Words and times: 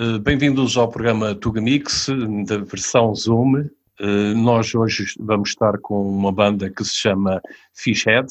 Eh, 0.00 0.16
bem-vindos 0.20 0.76
ao 0.76 0.86
programa 0.86 1.34
Tuga 1.34 1.60
Mix, 1.60 2.06
da 2.46 2.58
versão 2.58 3.12
Zoom. 3.16 3.68
Eh, 3.98 4.32
nós 4.32 4.72
hoje 4.72 5.06
vamos 5.18 5.48
estar 5.48 5.76
com 5.78 6.08
uma 6.08 6.30
banda 6.30 6.70
que 6.70 6.84
se 6.84 6.94
chama 6.94 7.42
Fishhead. 7.74 8.28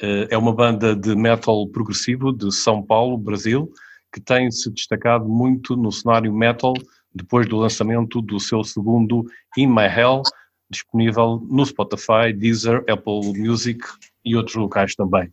Eh, 0.00 0.28
é 0.30 0.38
uma 0.38 0.54
banda 0.54 0.94
de 0.94 1.16
metal 1.16 1.66
progressivo 1.66 2.32
de 2.32 2.54
São 2.54 2.80
Paulo, 2.80 3.18
Brasil, 3.18 3.68
que 4.12 4.20
tem 4.20 4.52
se 4.52 4.70
destacado 4.70 5.28
muito 5.28 5.74
no 5.74 5.90
cenário 5.90 6.32
metal 6.32 6.74
depois 7.12 7.48
do 7.48 7.56
lançamento 7.56 8.22
do 8.22 8.38
seu 8.38 8.62
segundo 8.62 9.24
In 9.58 9.66
My 9.66 9.86
Hell, 9.86 10.22
disponível 10.70 11.44
no 11.50 11.66
Spotify, 11.66 12.32
Deezer, 12.32 12.84
Apple 12.88 13.36
Music 13.36 13.80
e 14.24 14.36
outros 14.36 14.54
locais 14.54 14.94
também. 14.94 15.28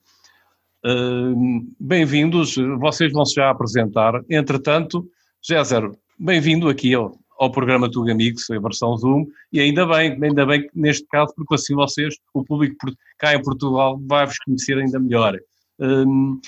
Bem-vindos, 1.79 2.55
vocês 2.79 3.11
vão 3.11 3.25
se 3.25 3.35
já 3.35 3.51
apresentar. 3.51 4.23
Entretanto, 4.27 5.07
Géser, 5.49 5.89
bem-vindo 6.19 6.67
aqui 6.67 6.93
ao, 6.93 7.17
ao 7.39 7.49
programa 7.49 7.89
Tuga 7.89 8.11
Amigos, 8.11 8.49
a 8.49 8.59
versão 8.59 8.97
Zoom, 8.97 9.27
e 9.49 9.61
ainda 9.61 9.85
bem, 9.85 10.21
ainda 10.21 10.45
bem 10.45 10.67
que 10.67 10.77
neste 10.77 11.07
caso, 11.07 11.33
porque 11.33 11.55
assim 11.55 11.73
vocês, 11.73 12.17
o 12.33 12.43
público 12.43 12.75
cá 13.17 13.33
em 13.33 13.41
Portugal, 13.41 13.97
vai-vos 13.97 14.37
conhecer 14.39 14.77
ainda 14.77 14.99
melhor. 14.99 15.39
Um, 15.79 16.41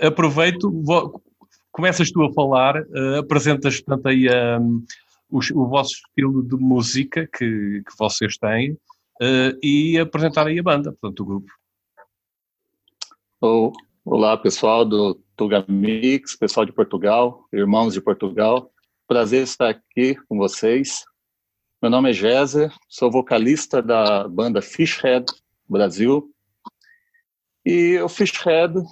aproveito, 0.00 0.70
vou, 0.86 1.22
começas 1.70 2.10
tu 2.10 2.22
a 2.22 2.32
falar, 2.32 2.80
uh, 2.80 3.18
apresentas 3.18 3.78
portanto 3.78 4.06
aí 4.06 4.26
um, 4.58 4.82
o, 5.28 5.40
o, 5.54 5.68
vosso 5.68 5.92
estilo 5.92 6.42
de 6.42 6.56
música 6.56 7.26
que, 7.26 7.82
que 7.86 7.98
vocês 7.98 8.38
têm 8.38 8.72
uh, 8.72 9.58
e 9.62 9.98
apresentar 9.98 10.46
aí 10.46 10.58
a 10.58 10.62
banda, 10.62 10.96
portanto 10.98 11.20
o 11.20 11.26
grupo. 11.26 11.52
Oh, 13.42 13.70
olá 14.06 14.34
pessoal 14.38 14.86
do 14.86 15.20
Tuga 15.38 15.64
Mix, 15.68 16.34
pessoal 16.34 16.66
de 16.66 16.72
Portugal, 16.72 17.46
irmãos 17.52 17.94
de 17.94 18.00
Portugal. 18.00 18.72
Prazer 19.06 19.44
estar 19.44 19.68
aqui 19.68 20.16
com 20.28 20.36
vocês. 20.36 21.04
Meu 21.80 21.88
nome 21.88 22.10
é 22.10 22.12
Géser, 22.12 22.74
sou 22.88 23.08
vocalista 23.08 23.80
da 23.80 24.26
banda 24.26 24.60
Fishhead 24.60 25.24
Brasil. 25.68 26.28
E 27.64 28.00
o 28.00 28.08
Fishhead, 28.08 28.82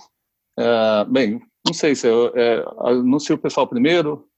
é, 0.57 1.05
bem, 1.07 1.41
não 1.67 1.75
sei 1.75 1.97
se 1.97 2.07
eu 2.07 2.33
é, 2.37 2.65
anuncio 2.79 3.35
o 3.35 3.39
pessoal 3.39 3.67
primeiro. 3.67 4.29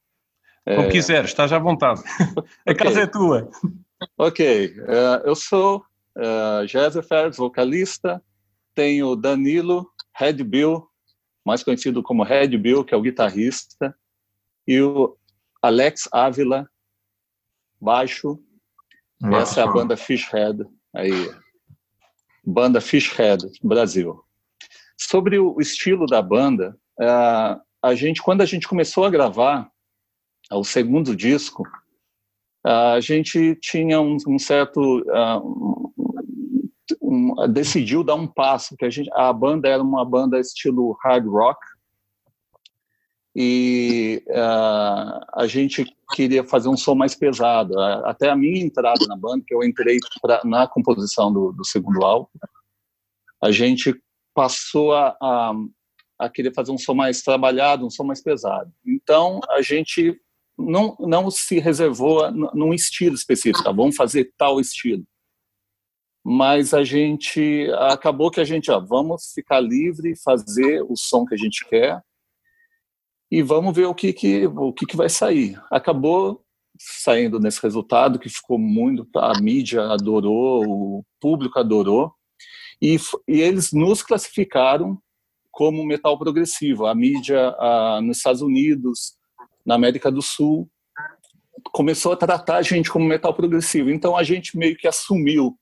Como 0.64 0.88
é... 0.88 0.90
quiser, 0.90 1.26
estás 1.26 1.52
à 1.52 1.58
vontade. 1.58 2.00
A 2.64 2.72
okay. 2.72 2.74
casa 2.74 3.02
é 3.02 3.06
tua. 3.06 3.50
Ok, 4.16 4.74
é, 4.78 5.28
eu 5.28 5.34
sou 5.34 5.84
uh, 6.16 6.66
Géser 6.66 7.02
Ferres, 7.02 7.36
vocalista. 7.36 8.22
Tenho 8.74 9.14
Danilo 9.14 9.86
Red 10.16 10.42
Bill 10.42 10.88
mais 11.48 11.62
conhecido 11.62 12.02
como 12.02 12.22
Red 12.22 12.48
Bill, 12.58 12.84
que 12.84 12.92
é 12.92 12.96
o 12.96 13.00
guitarrista, 13.00 13.96
e 14.66 14.82
o 14.82 15.16
Alex 15.62 16.06
Ávila, 16.12 16.68
baixo. 17.80 18.38
Nossa. 19.18 19.42
Essa 19.42 19.60
é 19.62 19.64
a 19.64 19.72
banda 19.72 19.96
Fishhead, 19.96 20.62
aí. 20.94 21.30
Banda 22.44 22.82
Fishhead, 22.82 23.46
Brasil. 23.62 24.22
Sobre 24.98 25.38
o 25.38 25.58
estilo 25.58 26.04
da 26.06 26.20
banda, 26.20 26.78
a 27.82 27.94
gente, 27.94 28.20
quando 28.20 28.42
a 28.42 28.46
gente 28.46 28.68
começou 28.68 29.06
a 29.06 29.10
gravar 29.10 29.70
o 30.52 30.62
segundo 30.62 31.16
disco, 31.16 31.62
a 32.62 33.00
gente 33.00 33.56
tinha 33.56 34.02
um, 34.02 34.18
um 34.26 34.38
certo 34.38 35.02
um, 37.08 37.34
decidiu 37.48 38.04
dar 38.04 38.14
um 38.14 38.26
passo, 38.26 38.76
que 38.76 38.84
a, 38.84 38.90
gente, 38.90 39.10
a 39.14 39.32
banda 39.32 39.66
era 39.66 39.82
uma 39.82 40.04
banda 40.04 40.38
estilo 40.38 40.96
hard 41.02 41.26
rock, 41.26 41.58
e 43.34 44.22
uh, 44.28 45.24
a 45.34 45.46
gente 45.46 45.86
queria 46.12 46.42
fazer 46.42 46.68
um 46.68 46.76
som 46.76 46.94
mais 46.94 47.14
pesado. 47.14 47.78
Até 47.80 48.28
a 48.28 48.36
minha 48.36 48.60
entrada 48.60 49.06
na 49.06 49.16
banda, 49.16 49.44
que 49.46 49.54
eu 49.54 49.62
entrei 49.62 49.98
pra, 50.20 50.42
na 50.44 50.66
composição 50.66 51.32
do, 51.32 51.52
do, 51.52 51.64
segundo 51.64 52.04
álbum, 52.04 52.28
a 53.42 53.52
gente 53.52 53.94
passou 54.34 54.92
a, 54.92 55.16
a, 55.22 55.52
a, 56.18 56.28
querer 56.28 56.52
fazer 56.52 56.72
um 56.72 56.78
som 56.78 56.94
mais 56.94 57.22
trabalhado, 57.22 57.86
um 57.86 57.90
som 57.90 58.04
mais 58.04 58.20
pesado. 58.20 58.72
Então, 58.84 59.40
a 59.50 59.62
gente 59.62 60.20
não, 60.58 60.96
não 60.98 61.30
se 61.30 61.60
reservou 61.60 62.30
num 62.32 62.74
estilo 62.74 63.14
específico, 63.14 63.62
tá? 63.62 63.70
vamos 63.70 63.94
fazer 63.94 64.32
tal 64.36 64.60
estilo 64.60 65.06
mas 66.30 66.74
a 66.74 66.84
gente 66.84 67.72
acabou 67.88 68.30
que 68.30 68.38
a 68.38 68.44
gente, 68.44 68.70
ó, 68.70 68.78
vamos 68.78 69.32
ficar 69.34 69.60
livre, 69.60 70.14
fazer 70.14 70.82
o 70.82 70.94
som 70.94 71.24
que 71.24 71.34
a 71.34 71.38
gente 71.38 71.66
quer 71.66 72.02
e 73.30 73.40
vamos 73.40 73.74
ver 73.74 73.86
o 73.86 73.94
que 73.94 74.12
que 74.12 74.46
o 74.46 74.70
que 74.70 74.84
que 74.84 74.96
vai 74.96 75.08
sair. 75.08 75.58
Acabou 75.70 76.44
saindo 76.78 77.40
nesse 77.40 77.62
resultado 77.62 78.18
que 78.18 78.28
ficou 78.28 78.58
muito, 78.58 79.08
a 79.16 79.40
mídia 79.40 79.84
adorou, 79.84 80.64
o 80.66 81.04
público 81.18 81.58
adorou 81.58 82.12
e, 82.80 82.98
e 83.26 83.40
eles 83.40 83.72
nos 83.72 84.02
classificaram 84.02 84.98
como 85.50 85.82
metal 85.82 86.18
progressivo. 86.18 86.84
A 86.84 86.94
mídia 86.94 87.56
a, 87.58 88.02
nos 88.02 88.18
Estados 88.18 88.42
Unidos, 88.42 89.14
na 89.64 89.76
América 89.76 90.12
do 90.12 90.20
Sul, 90.20 90.68
começou 91.72 92.12
a 92.12 92.16
tratar 92.16 92.56
a 92.56 92.62
gente 92.62 92.90
como 92.90 93.06
metal 93.06 93.32
progressivo. 93.32 93.90
Então 93.90 94.14
a 94.14 94.22
gente 94.22 94.58
meio 94.58 94.76
que 94.76 94.86
assumiu 94.86 95.58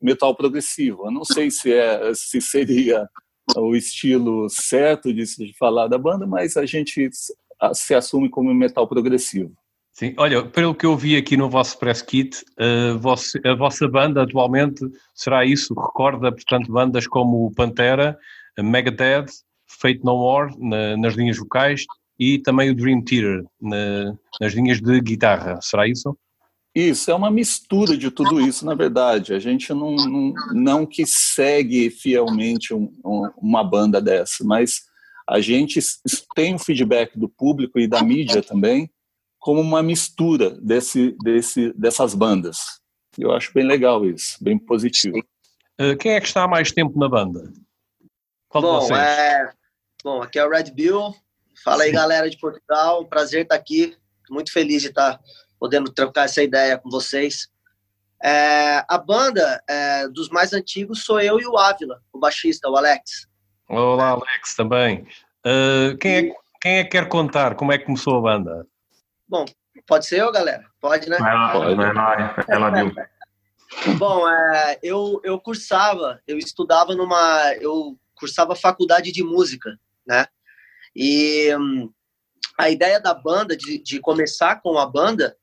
metal 0.00 0.34
progressivo. 0.34 1.06
Eu 1.06 1.10
não 1.10 1.24
sei 1.24 1.50
se, 1.50 1.72
é, 1.72 2.12
se 2.14 2.40
seria 2.40 3.08
o 3.56 3.74
estilo 3.74 4.48
certo 4.48 5.12
de 5.12 5.26
se 5.26 5.52
falar 5.58 5.88
da 5.88 5.98
banda, 5.98 6.26
mas 6.26 6.56
a 6.56 6.64
gente 6.64 7.08
se 7.74 7.94
assume 7.94 8.28
como 8.28 8.54
metal 8.54 8.86
progressivo. 8.88 9.52
Sim, 9.92 10.14
olha, 10.16 10.44
pelo 10.46 10.74
que 10.74 10.86
eu 10.86 10.96
vi 10.96 11.16
aqui 11.16 11.36
no 11.36 11.50
vosso 11.50 11.78
press 11.78 12.00
kit, 12.00 12.42
a, 12.58 13.50
a 13.50 13.54
vossa 13.54 13.88
banda 13.88 14.22
atualmente 14.22 14.82
será 15.14 15.44
isso, 15.44 15.74
recorda, 15.74 16.32
portanto, 16.32 16.72
bandas 16.72 17.06
como 17.06 17.52
Pantera, 17.54 18.16
Megadeth, 18.58 19.26
Fate 19.66 20.00
No 20.04 20.16
More 20.16 20.54
na, 20.58 20.96
nas 20.96 21.14
linhas 21.14 21.36
vocais 21.36 21.84
e 22.18 22.38
também 22.38 22.70
o 22.70 22.74
Dream 22.74 23.02
Theater 23.02 23.44
na, 23.60 24.14
nas 24.40 24.52
linhas 24.52 24.80
de 24.80 25.00
guitarra, 25.00 25.58
será 25.60 25.86
isso? 25.86 26.16
Isso, 26.74 27.10
é 27.10 27.14
uma 27.14 27.30
mistura 27.30 27.96
de 27.96 28.10
tudo 28.10 28.40
isso, 28.40 28.64
na 28.64 28.74
verdade. 28.74 29.34
A 29.34 29.38
gente 29.38 29.72
não, 29.74 29.96
não, 29.96 30.32
não 30.52 30.86
que 30.86 31.04
segue 31.04 31.90
fielmente 31.90 32.72
um, 32.72 32.92
um, 33.04 33.28
uma 33.38 33.64
banda 33.64 34.00
dessa, 34.00 34.44
mas 34.44 34.82
a 35.28 35.40
gente 35.40 35.80
tem 36.34 36.54
o 36.54 36.58
feedback 36.58 37.18
do 37.18 37.28
público 37.28 37.78
e 37.78 37.88
da 37.88 38.02
mídia 38.02 38.42
também 38.42 38.90
como 39.38 39.60
uma 39.60 39.82
mistura 39.82 40.50
desse, 40.50 41.16
desse, 41.22 41.72
dessas 41.72 42.14
bandas. 42.14 42.58
Eu 43.18 43.32
acho 43.32 43.52
bem 43.52 43.66
legal 43.66 44.04
isso, 44.04 44.36
bem 44.42 44.58
positivo. 44.58 45.18
Uh, 45.80 45.96
quem 45.98 46.12
é 46.12 46.20
que 46.20 46.26
está 46.26 46.44
há 46.44 46.48
mais 46.48 46.70
tempo 46.70 46.98
na 46.98 47.08
banda? 47.08 47.50
Qual 48.48 48.62
bom, 48.62 48.94
é... 48.94 49.52
bom, 50.04 50.22
aqui 50.22 50.38
é 50.38 50.44
o 50.44 50.50
Red 50.50 50.70
Bill. 50.72 51.14
Fala 51.64 51.84
aí, 51.84 51.92
galera 51.92 52.28
de 52.28 52.38
Portugal. 52.38 53.06
Prazer 53.06 53.42
estar 53.42 53.54
aqui. 53.54 53.96
Muito 54.28 54.52
feliz 54.52 54.82
de 54.82 54.88
estar 54.88 55.18
podendo 55.60 55.92
trocar 55.92 56.24
essa 56.24 56.42
ideia 56.42 56.78
com 56.78 56.88
vocês. 56.88 57.48
É, 58.22 58.82
a 58.88 58.98
banda 58.98 59.62
é, 59.68 60.08
dos 60.08 60.30
mais 60.30 60.52
antigos 60.54 61.04
sou 61.04 61.20
eu 61.20 61.38
e 61.38 61.46
o 61.46 61.58
Ávila, 61.58 62.00
o 62.12 62.18
baixista, 62.18 62.68
o 62.68 62.76
Alex. 62.76 63.28
Olá, 63.68 64.08
Alex, 64.08 64.56
também. 64.56 65.06
Uh, 65.46 65.96
quem, 65.98 66.12
é, 66.16 66.34
quem 66.60 66.78
é 66.78 66.84
que 66.84 66.90
quer 66.90 67.08
contar 67.08 67.54
como 67.54 67.72
é 67.72 67.78
que 67.78 67.84
começou 67.84 68.18
a 68.18 68.20
banda? 68.22 68.66
Bom, 69.28 69.44
pode 69.86 70.06
ser 70.06 70.20
eu, 70.20 70.32
galera? 70.32 70.64
Pode, 70.80 71.08
né? 71.08 71.18
Vai 71.18 71.34
lá, 71.34 71.52
pode. 71.52 71.74
vai 71.76 71.94
lá, 71.94 72.34
ela 72.48 72.70
viu. 72.82 72.94
Bom, 73.96 74.28
é, 74.28 74.78
eu, 74.82 75.20
eu 75.22 75.40
cursava, 75.40 76.20
eu 76.26 76.36
estudava 76.36 76.94
numa. 76.94 77.54
Eu 77.60 77.96
cursava 78.14 78.56
faculdade 78.56 79.12
de 79.12 79.22
música, 79.22 79.78
né? 80.06 80.26
E 80.94 81.54
hum, 81.56 81.90
a 82.58 82.68
ideia 82.68 83.00
da 83.00 83.14
banda, 83.14 83.56
de, 83.56 83.78
de 83.78 84.00
começar 84.00 84.60
com 84.60 84.78
a 84.78 84.84
banda, 84.84 85.36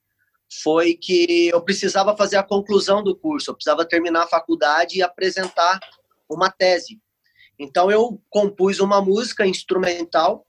foi 0.52 0.94
que 0.96 1.50
eu 1.50 1.62
precisava 1.62 2.16
fazer 2.16 2.38
a 2.38 2.44
conclusão 2.44 3.04
do 3.04 3.16
curso, 3.16 3.52
eu 3.52 3.56
precisava 3.56 3.86
terminar 3.86 4.24
a 4.24 4.28
faculdade 4.28 4.98
e 4.98 5.04
apresentar 5.04 5.80
uma 6.30 6.50
tese. 6.50 7.00
Então 7.60 7.92
eu 7.92 8.22
compus 8.30 8.80
uma 8.80 9.02
música 9.02 9.46
instrumental 9.46 10.46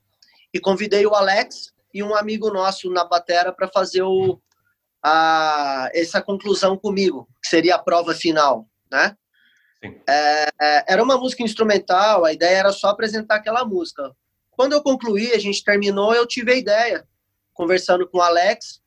e 0.52 0.60
convidei 0.60 1.06
o 1.06 1.14
Alex 1.14 1.72
e 1.92 2.02
um 2.02 2.14
amigo 2.14 2.50
nosso 2.50 2.90
na 2.90 3.04
batera 3.04 3.52
para 3.52 3.68
fazer 3.68 4.02
o, 4.02 4.40
a, 5.02 5.90
essa 5.94 6.20
conclusão 6.20 6.76
comigo, 6.76 7.28
que 7.42 7.48
seria 7.48 7.76
a 7.76 7.78
prova 7.78 8.14
final, 8.14 8.68
né? 8.90 9.16
É, 10.08 10.48
é, 10.60 10.84
era 10.92 11.02
uma 11.02 11.16
música 11.16 11.42
instrumental, 11.42 12.24
a 12.24 12.32
ideia 12.32 12.58
era 12.58 12.72
só 12.72 12.88
apresentar 12.88 13.36
aquela 13.36 13.64
música. 13.64 14.12
Quando 14.50 14.72
eu 14.72 14.82
concluí, 14.82 15.32
a 15.32 15.38
gente 15.38 15.62
terminou, 15.62 16.12
eu 16.12 16.26
tive 16.26 16.52
a 16.52 16.56
ideia, 16.56 17.06
conversando 17.54 18.08
com 18.08 18.18
o 18.18 18.22
Alex, 18.22 18.80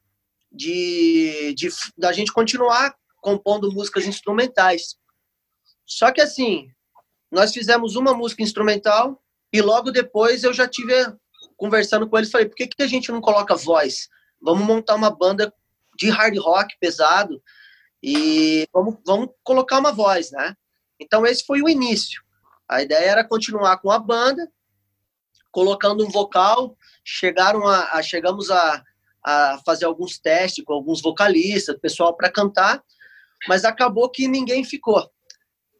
de, 0.51 1.53
de 1.55 1.69
da 1.97 2.11
gente 2.11 2.33
continuar 2.33 2.95
compondo 3.21 3.71
músicas 3.71 4.05
instrumentais. 4.05 4.95
Só 5.85 6.11
que 6.11 6.21
assim, 6.21 6.69
nós 7.31 7.53
fizemos 7.53 7.95
uma 7.95 8.13
música 8.13 8.43
instrumental 8.43 9.21
e 9.53 9.61
logo 9.61 9.91
depois 9.91 10.43
eu 10.43 10.53
já 10.53 10.67
tive 10.67 10.93
conversando 11.55 12.09
com 12.09 12.17
eles, 12.17 12.31
falei, 12.31 12.47
por 12.47 12.55
que, 12.55 12.67
que 12.67 12.83
a 12.83 12.87
gente 12.87 13.11
não 13.11 13.21
coloca 13.21 13.55
voz? 13.55 14.09
Vamos 14.41 14.65
montar 14.65 14.95
uma 14.95 15.11
banda 15.11 15.53
de 15.95 16.09
hard 16.09 16.35
rock 16.37 16.75
pesado 16.79 17.41
e 18.01 18.67
vamos, 18.73 18.97
vamos 19.05 19.29
colocar 19.43 19.77
uma 19.77 19.91
voz, 19.91 20.31
né? 20.31 20.55
Então 20.99 21.25
esse 21.25 21.45
foi 21.45 21.61
o 21.61 21.69
início. 21.69 22.21
A 22.67 22.81
ideia 22.81 23.11
era 23.11 23.27
continuar 23.27 23.77
com 23.77 23.91
a 23.91 23.99
banda, 23.99 24.49
colocando 25.51 26.05
um 26.05 26.09
vocal. 26.09 26.75
Chegaram 27.03 27.67
a, 27.67 27.91
a 27.91 28.01
chegamos 28.01 28.49
a, 28.49 28.83
a 29.23 29.59
fazer 29.65 29.85
alguns 29.85 30.17
testes 30.19 30.63
com 30.63 30.73
alguns 30.73 31.01
vocalistas, 31.01 31.79
pessoal 31.79 32.15
para 32.15 32.31
cantar, 32.31 32.83
mas 33.47 33.65
acabou 33.65 34.09
que 34.09 34.27
ninguém 34.27 34.63
ficou. 34.63 35.09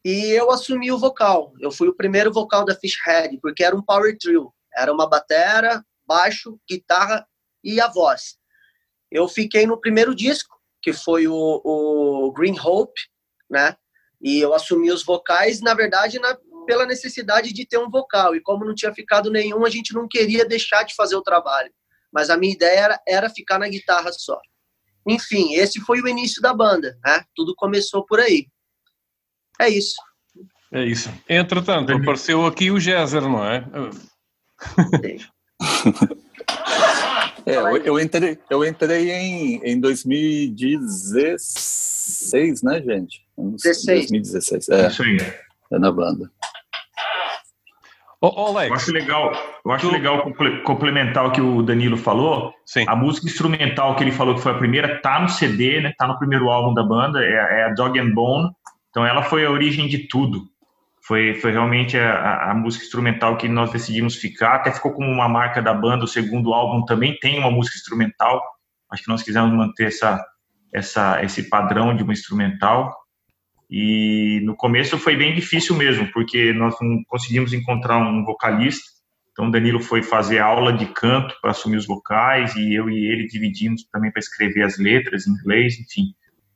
E 0.03 0.31
eu 0.31 0.49
assumi 0.49 0.91
o 0.91 0.97
vocal. 0.97 1.53
Eu 1.59 1.71
fui 1.71 1.87
o 1.87 1.95
primeiro 1.95 2.31
vocal 2.31 2.65
da 2.65 2.75
Fishhead, 2.75 3.37
porque 3.41 3.63
era 3.63 3.75
um 3.75 3.83
power 3.83 4.17
trio. 4.17 4.51
Era 4.75 4.91
uma 4.91 5.07
batera, 5.07 5.83
baixo, 6.05 6.59
guitarra 6.67 7.25
e 7.63 7.79
a 7.79 7.87
voz. 7.87 8.37
Eu 9.11 9.27
fiquei 9.27 9.65
no 9.67 9.79
primeiro 9.79 10.15
disco, 10.15 10.55
que 10.81 10.93
foi 10.93 11.27
o, 11.27 11.61
o 11.63 12.31
Green 12.31 12.57
Hope, 12.59 12.99
né? 13.49 13.75
E 14.19 14.39
eu 14.39 14.53
assumi 14.53 14.91
os 14.91 15.03
vocais, 15.03 15.61
na 15.61 15.73
verdade, 15.73 16.19
na, 16.19 16.37
pela 16.65 16.85
necessidade 16.85 17.53
de 17.53 17.65
ter 17.65 17.77
um 17.77 17.89
vocal. 17.89 18.35
E 18.35 18.41
como 18.41 18.65
não 18.65 18.73
tinha 18.73 18.93
ficado 18.93 19.29
nenhum, 19.29 19.65
a 19.65 19.69
gente 19.69 19.93
não 19.93 20.07
queria 20.07 20.45
deixar 20.45 20.83
de 20.83 20.95
fazer 20.95 21.15
o 21.15 21.23
trabalho. 21.23 21.71
Mas 22.11 22.29
a 22.29 22.37
minha 22.37 22.53
ideia 22.53 22.79
era, 22.79 23.01
era 23.07 23.29
ficar 23.29 23.59
na 23.59 23.67
guitarra 23.67 24.11
só. 24.11 24.39
Enfim, 25.07 25.53
esse 25.53 25.79
foi 25.79 26.01
o 26.01 26.07
início 26.07 26.41
da 26.41 26.53
banda, 26.53 26.97
né? 27.03 27.23
Tudo 27.35 27.55
começou 27.55 28.05
por 28.05 28.19
aí. 28.19 28.47
É 29.59 29.69
isso. 29.69 29.95
É 30.71 30.85
isso. 30.85 31.11
Entretanto, 31.27 31.91
apareceu 31.91 32.45
aqui 32.45 32.69
o 32.71 32.79
Gézer, 32.79 33.23
não 33.23 33.45
é? 33.45 33.65
é, 37.45 37.57
eu, 37.57 37.77
eu, 37.77 37.99
entrei, 37.99 38.39
eu 38.49 38.65
entrei 38.65 39.11
em, 39.11 39.61
em 39.63 39.79
2016, 39.79 42.63
né, 42.63 42.81
gente? 42.81 43.23
16. 43.37 44.09
2016, 44.11 44.69
é. 44.69 44.87
Isso 44.87 45.03
aí. 45.03 45.17
É 45.71 45.77
na 45.79 45.91
banda. 45.91 46.31
Ô, 48.23 48.27
Alex, 48.27 48.69
eu 48.69 48.75
acho 48.75 48.91
legal, 48.91 49.31
eu 49.65 49.71
acho 49.71 49.87
tu... 49.87 49.91
legal 49.91 50.31
complementar 50.63 51.25
o 51.25 51.31
que 51.31 51.41
o 51.41 51.63
Danilo 51.63 51.97
falou. 51.97 52.53
Sim. 52.63 52.85
A 52.87 52.95
música 52.95 53.25
instrumental 53.25 53.95
que 53.95 54.03
ele 54.03 54.11
falou 54.11 54.35
que 54.35 54.41
foi 54.41 54.51
a 54.51 54.57
primeira 54.57 55.01
tá 55.01 55.19
no 55.19 55.27
CD, 55.27 55.81
né? 55.81 55.91
Tá 55.97 56.07
no 56.07 56.19
primeiro 56.19 56.47
álbum 56.47 56.71
da 56.71 56.83
banda, 56.83 57.19
é, 57.23 57.31
é 57.31 57.63
a 57.65 57.73
Dog 57.73 57.99
and 57.99 58.11
Bone. 58.11 58.51
Então 58.91 59.03
ela 59.03 59.23
foi 59.23 59.43
a 59.43 59.49
origem 59.49 59.87
de 59.87 60.07
tudo. 60.07 60.43
Foi, 61.03 61.33
foi 61.33 61.51
realmente 61.51 61.97
a, 61.97 62.51
a, 62.51 62.53
música 62.53 62.85
instrumental 62.85 63.37
que 63.37 63.47
nós 63.47 63.71
decidimos 63.71 64.15
ficar. 64.15 64.57
Até 64.57 64.71
ficou 64.71 64.91
como 64.91 65.09
uma 65.09 65.27
marca 65.27 65.59
da 65.59 65.73
banda. 65.73 66.05
O 66.05 66.07
segundo 66.07 66.53
álbum 66.53 66.85
também 66.85 67.17
tem 67.19 67.39
uma 67.39 67.49
música 67.49 67.75
instrumental. 67.75 68.39
Acho 68.91 69.03
que 69.03 69.09
nós 69.09 69.23
quisemos 69.23 69.51
manter 69.51 69.87
essa, 69.87 70.23
essa, 70.71 71.23
esse 71.23 71.49
padrão 71.49 71.95
de 71.95 72.03
uma 72.03 72.13
instrumental. 72.13 72.95
E 73.71 74.41
no 74.43 74.53
começo 74.53 74.97
foi 74.97 75.15
bem 75.15 75.33
difícil 75.33 75.77
mesmo, 75.77 76.11
porque 76.11 76.51
nós 76.51 76.75
não 76.81 77.01
conseguimos 77.07 77.53
encontrar 77.53 77.97
um 77.97 78.25
vocalista. 78.25 78.83
Então 79.31 79.49
Danilo 79.49 79.79
foi 79.79 80.03
fazer 80.03 80.39
aula 80.39 80.73
de 80.73 80.87
canto 80.87 81.33
para 81.41 81.51
assumir 81.51 81.77
os 81.77 81.87
vocais 81.87 82.53
e 82.57 82.73
eu 82.73 82.89
e 82.89 83.05
ele 83.09 83.27
dividimos 83.27 83.87
também 83.89 84.11
para 84.11 84.19
escrever 84.19 84.63
as 84.63 84.77
letras 84.77 85.25
em 85.25 85.31
inglês, 85.31 85.79
enfim. 85.79 86.13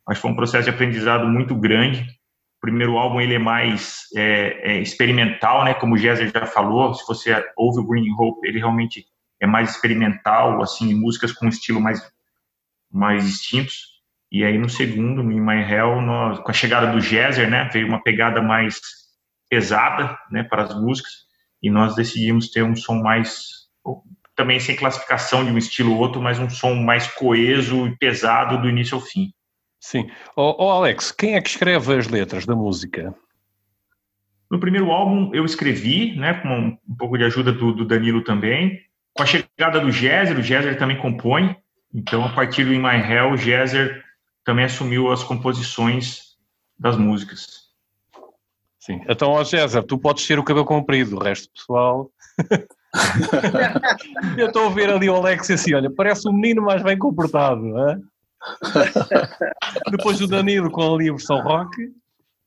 Que 0.09 0.15
foi 0.15 0.29
um 0.29 0.35
processo 0.35 0.65
de 0.65 0.71
aprendizado 0.71 1.25
muito 1.25 1.55
grande. 1.55 2.01
O 2.57 2.61
primeiro 2.61 2.97
álbum 2.97 3.21
ele 3.21 3.35
é 3.35 3.39
mais 3.39 4.07
é, 4.13 4.73
é 4.73 4.81
experimental, 4.81 5.63
né? 5.63 5.73
Como 5.73 5.95
o 5.95 5.97
já 5.97 6.15
falou, 6.45 6.93
se 6.93 7.07
você 7.07 7.41
ouve 7.55 7.79
o 7.79 7.87
Green 7.87 8.11
Hope, 8.19 8.45
ele 8.45 8.59
realmente 8.59 9.05
é 9.39 9.47
mais 9.47 9.71
experimental, 9.71 10.61
assim, 10.61 10.93
músicas 10.93 11.31
com 11.31 11.45
um 11.45 11.49
estilo 11.49 11.79
mais 11.79 12.01
mais 12.91 13.25
distintos. 13.25 13.94
E 14.35 14.43
aí 14.43 14.57
no 14.57 14.67
segundo, 14.67 15.23
no 15.23 15.31
In 15.31 15.39
My 15.39 15.63
Hell, 15.63 16.01
nós, 16.01 16.39
com 16.39 16.51
a 16.51 16.53
chegada 16.53 16.91
do 16.91 16.99
Jezer, 16.99 17.49
né, 17.49 17.69
veio 17.71 17.87
uma 17.87 18.03
pegada 18.03 18.41
mais 18.41 18.81
pesada, 19.49 20.19
né, 20.29 20.43
para 20.43 20.63
as 20.63 20.75
músicas, 20.75 21.13
e 21.63 21.69
nós 21.69 21.95
decidimos 21.95 22.51
ter 22.51 22.61
um 22.61 22.75
som 22.75 22.95
mais 22.95 23.69
também 24.35 24.59
sem 24.59 24.75
classificação 24.75 25.45
de 25.45 25.51
um 25.51 25.57
estilo 25.57 25.93
ou 25.93 25.99
outro, 25.99 26.21
mas 26.21 26.37
um 26.37 26.49
som 26.49 26.75
mais 26.75 27.07
coeso 27.07 27.87
e 27.87 27.95
pesado 27.95 28.61
do 28.61 28.67
início 28.67 28.95
ao 28.95 29.01
fim. 29.01 29.31
Sim. 29.79 30.11
Ô, 30.35 30.69
Alex, 30.69 31.13
quem 31.13 31.35
é 31.35 31.41
que 31.41 31.47
escreve 31.47 31.95
as 31.95 32.09
letras 32.09 32.45
da 32.45 32.57
música? 32.57 33.15
No 34.51 34.59
primeiro 34.59 34.91
álbum 34.91 35.33
eu 35.33 35.45
escrevi, 35.45 36.13
né, 36.17 36.33
com 36.33 36.49
um, 36.49 36.77
um 36.89 36.95
pouco 36.97 37.17
de 37.17 37.23
ajuda 37.23 37.53
do, 37.53 37.71
do, 37.71 37.85
Danilo 37.85 38.21
também. 38.21 38.81
Com 39.13 39.23
a 39.23 39.25
chegada 39.25 39.79
do 39.79 39.93
Jezer, 39.93 40.37
o 40.37 40.43
Jezer 40.43 40.77
também 40.77 40.97
compõe. 40.97 41.55
Então, 41.93 42.25
a 42.25 42.33
partir 42.33 42.65
do 42.65 42.73
In 42.73 42.79
My 42.79 42.97
Hell, 42.97 43.31
o 43.31 43.37
Jezer 43.37 44.03
também 44.45 44.65
assumiu 44.65 45.11
as 45.11 45.23
composições 45.23 46.35
das 46.79 46.95
músicas. 46.95 47.65
Sim. 48.79 49.01
Então, 49.09 49.31
ó 49.31 49.43
César, 49.43 49.83
tu 49.83 49.97
podes 49.97 50.25
ter 50.27 50.37
o 50.37 50.43
cabelo 50.43 50.65
comprido, 50.65 51.17
o 51.17 51.19
resto 51.19 51.49
pessoal. 51.51 52.11
Eu 54.37 54.47
estou 54.47 54.67
a 54.67 54.69
ver 54.69 54.89
ali 54.89 55.09
o 55.09 55.15
Alex 55.15 55.49
assim, 55.49 55.73
olha, 55.73 55.89
parece 55.89 56.29
um 56.29 56.33
menino 56.33 56.61
mais 56.61 56.81
bem 56.81 56.97
comportado, 56.97 57.61
não 57.61 57.89
é? 57.89 57.99
Depois 59.91 60.21
o 60.21 60.27
Danilo 60.27 60.71
com 60.71 60.93
ali 60.93 61.09
a 61.09 61.13
versão 61.13 61.41
rock 61.41 61.75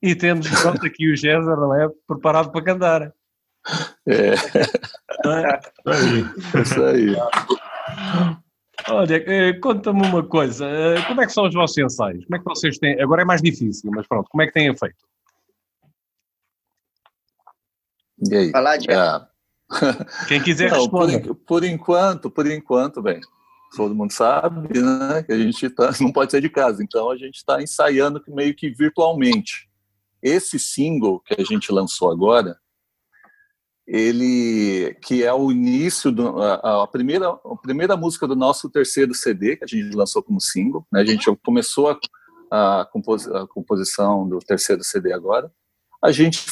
e 0.01 0.15
temos 0.15 0.49
pronto 0.61 0.85
aqui 0.85 1.11
o 1.11 1.17
César, 1.17 1.57
não 1.57 1.75
é? 1.75 1.89
Preparado 2.07 2.51
para 2.51 2.63
cantar. 2.63 3.13
É. 4.07 4.29
é? 4.29 4.33
Isso 6.61 6.83
aí. 6.83 7.15
Olha, 8.91 9.15
eh, 9.15 9.53
conta-me 9.59 10.05
uma 10.05 10.23
coisa, 10.23 10.65
eh, 10.65 11.01
como 11.07 11.21
é 11.21 11.25
que 11.25 11.31
são 11.33 11.45
os 11.47 11.53
vossos 11.53 11.77
ensaios? 11.77 12.25
Como 12.25 12.35
é 12.35 12.39
que 12.39 12.45
vocês 12.45 12.77
têm? 12.77 12.99
Agora 13.01 13.21
é 13.21 13.25
mais 13.25 13.41
difícil, 13.41 13.91
mas 13.93 14.07
pronto, 14.07 14.27
como 14.29 14.41
é 14.41 14.47
que 14.47 14.53
têm 14.53 14.75
feito? 14.75 14.97
E 18.29 18.35
aí? 18.35 18.51
Falar 18.51 18.77
de... 18.77 18.91
É. 18.91 19.29
Quem 20.27 20.41
quiser 20.41 20.71
Não, 20.71 20.79
responder. 20.79 21.21
Por, 21.21 21.35
por, 21.35 21.63
enquanto, 21.63 22.29
por 22.29 22.49
enquanto, 22.49 23.01
bem, 23.01 23.19
todo 23.75 23.95
mundo 23.95 24.11
sabe, 24.11 24.79
né, 24.79 25.23
que 25.23 25.31
a 25.31 25.37
gente 25.37 25.69
tá, 25.69 25.91
não 26.01 26.11
pode 26.11 26.31
sair 26.31 26.41
de 26.41 26.49
casa, 26.49 26.83
então 26.83 27.11
a 27.11 27.17
gente 27.17 27.35
está 27.35 27.61
ensaiando 27.61 28.21
meio 28.27 28.55
que 28.55 28.69
virtualmente. 28.69 29.69
Esse 30.21 30.59
single 30.59 31.19
que 31.21 31.39
a 31.39 31.45
gente 31.45 31.71
lançou 31.71 32.11
agora, 32.11 32.57
ele 33.89 34.95
que 35.01 35.23
é 35.23 35.33
o 35.33 35.51
início 35.51 36.11
do, 36.11 36.39
a, 36.43 36.83
a, 36.83 36.87
primeira 36.87 37.27
a 37.27 37.55
primeira 37.59 37.97
música 37.97 38.27
do 38.27 38.35
nosso 38.35 38.69
terceiro 38.69 39.15
CD 39.15 39.57
que 39.57 39.63
a 39.63 39.67
gente 39.67 39.95
lançou 39.95 40.21
como 40.21 40.39
single 40.39 40.85
né? 40.91 41.01
a 41.01 41.05
gente 41.05 41.25
começou 41.43 41.89
a, 41.89 41.99
a, 42.51 42.85
compos, 42.85 43.27
a, 43.27 43.47
composição 43.47 44.29
do 44.29 44.37
terceiro 44.39 44.83
CD 44.83 45.11
agora. 45.11 45.51
A 46.01 46.11
gente 46.11 46.45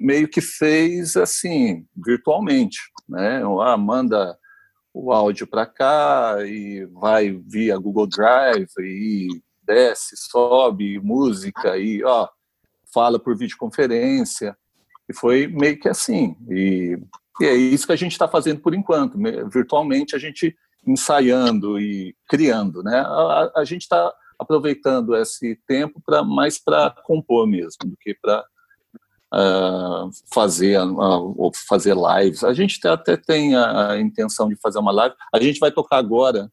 meio 0.00 0.28
que 0.28 0.40
fez 0.40 1.16
assim 1.16 1.84
virtualmente 1.96 2.78
né? 3.08 3.42
Ah, 3.62 3.76
manda 3.76 4.38
o 4.94 5.12
áudio 5.12 5.46
para 5.46 5.66
cá 5.66 6.36
e 6.46 6.86
vai 6.86 7.32
via 7.32 7.76
Google 7.78 8.06
Drive 8.06 8.70
e 8.78 9.42
desce 9.62 10.16
sobe 10.16 11.00
música 11.00 11.76
e 11.76 12.02
ó 12.04 12.28
fala 12.94 13.18
por 13.18 13.36
videoconferência 13.36 14.56
e 15.08 15.14
foi 15.14 15.46
meio 15.46 15.78
que 15.78 15.88
assim. 15.88 16.36
E, 16.50 16.98
e 17.40 17.44
é 17.44 17.54
isso 17.54 17.86
que 17.86 17.92
a 17.92 17.96
gente 17.96 18.12
está 18.12 18.26
fazendo 18.26 18.60
por 18.60 18.74
enquanto, 18.74 19.18
virtualmente 19.50 20.14
a 20.14 20.18
gente 20.18 20.56
ensaiando 20.86 21.78
e 21.78 22.14
criando, 22.28 22.82
né? 22.82 22.98
A, 22.98 23.52
a 23.56 23.64
gente 23.64 23.82
está 23.82 24.12
aproveitando 24.38 25.16
esse 25.16 25.58
tempo 25.66 26.00
para 26.04 26.22
mais 26.22 26.58
para 26.58 26.90
compor 27.04 27.46
mesmo 27.46 27.78
do 27.86 27.96
que 27.96 28.14
para 28.14 28.44
uh, 29.34 30.10
fazer 30.32 30.80
uh, 30.80 31.50
fazer 31.68 31.94
lives. 31.96 32.44
A 32.44 32.52
gente 32.52 32.86
até 32.86 33.16
tem 33.16 33.54
a, 33.56 33.92
a, 33.92 34.00
intenção 34.00 34.48
de 34.48 34.56
fazer 34.56 34.78
uma 34.78 34.92
live. 34.92 35.14
A 35.34 35.40
gente 35.40 35.58
vai 35.58 35.72
tocar 35.72 35.98
agora 35.98 36.50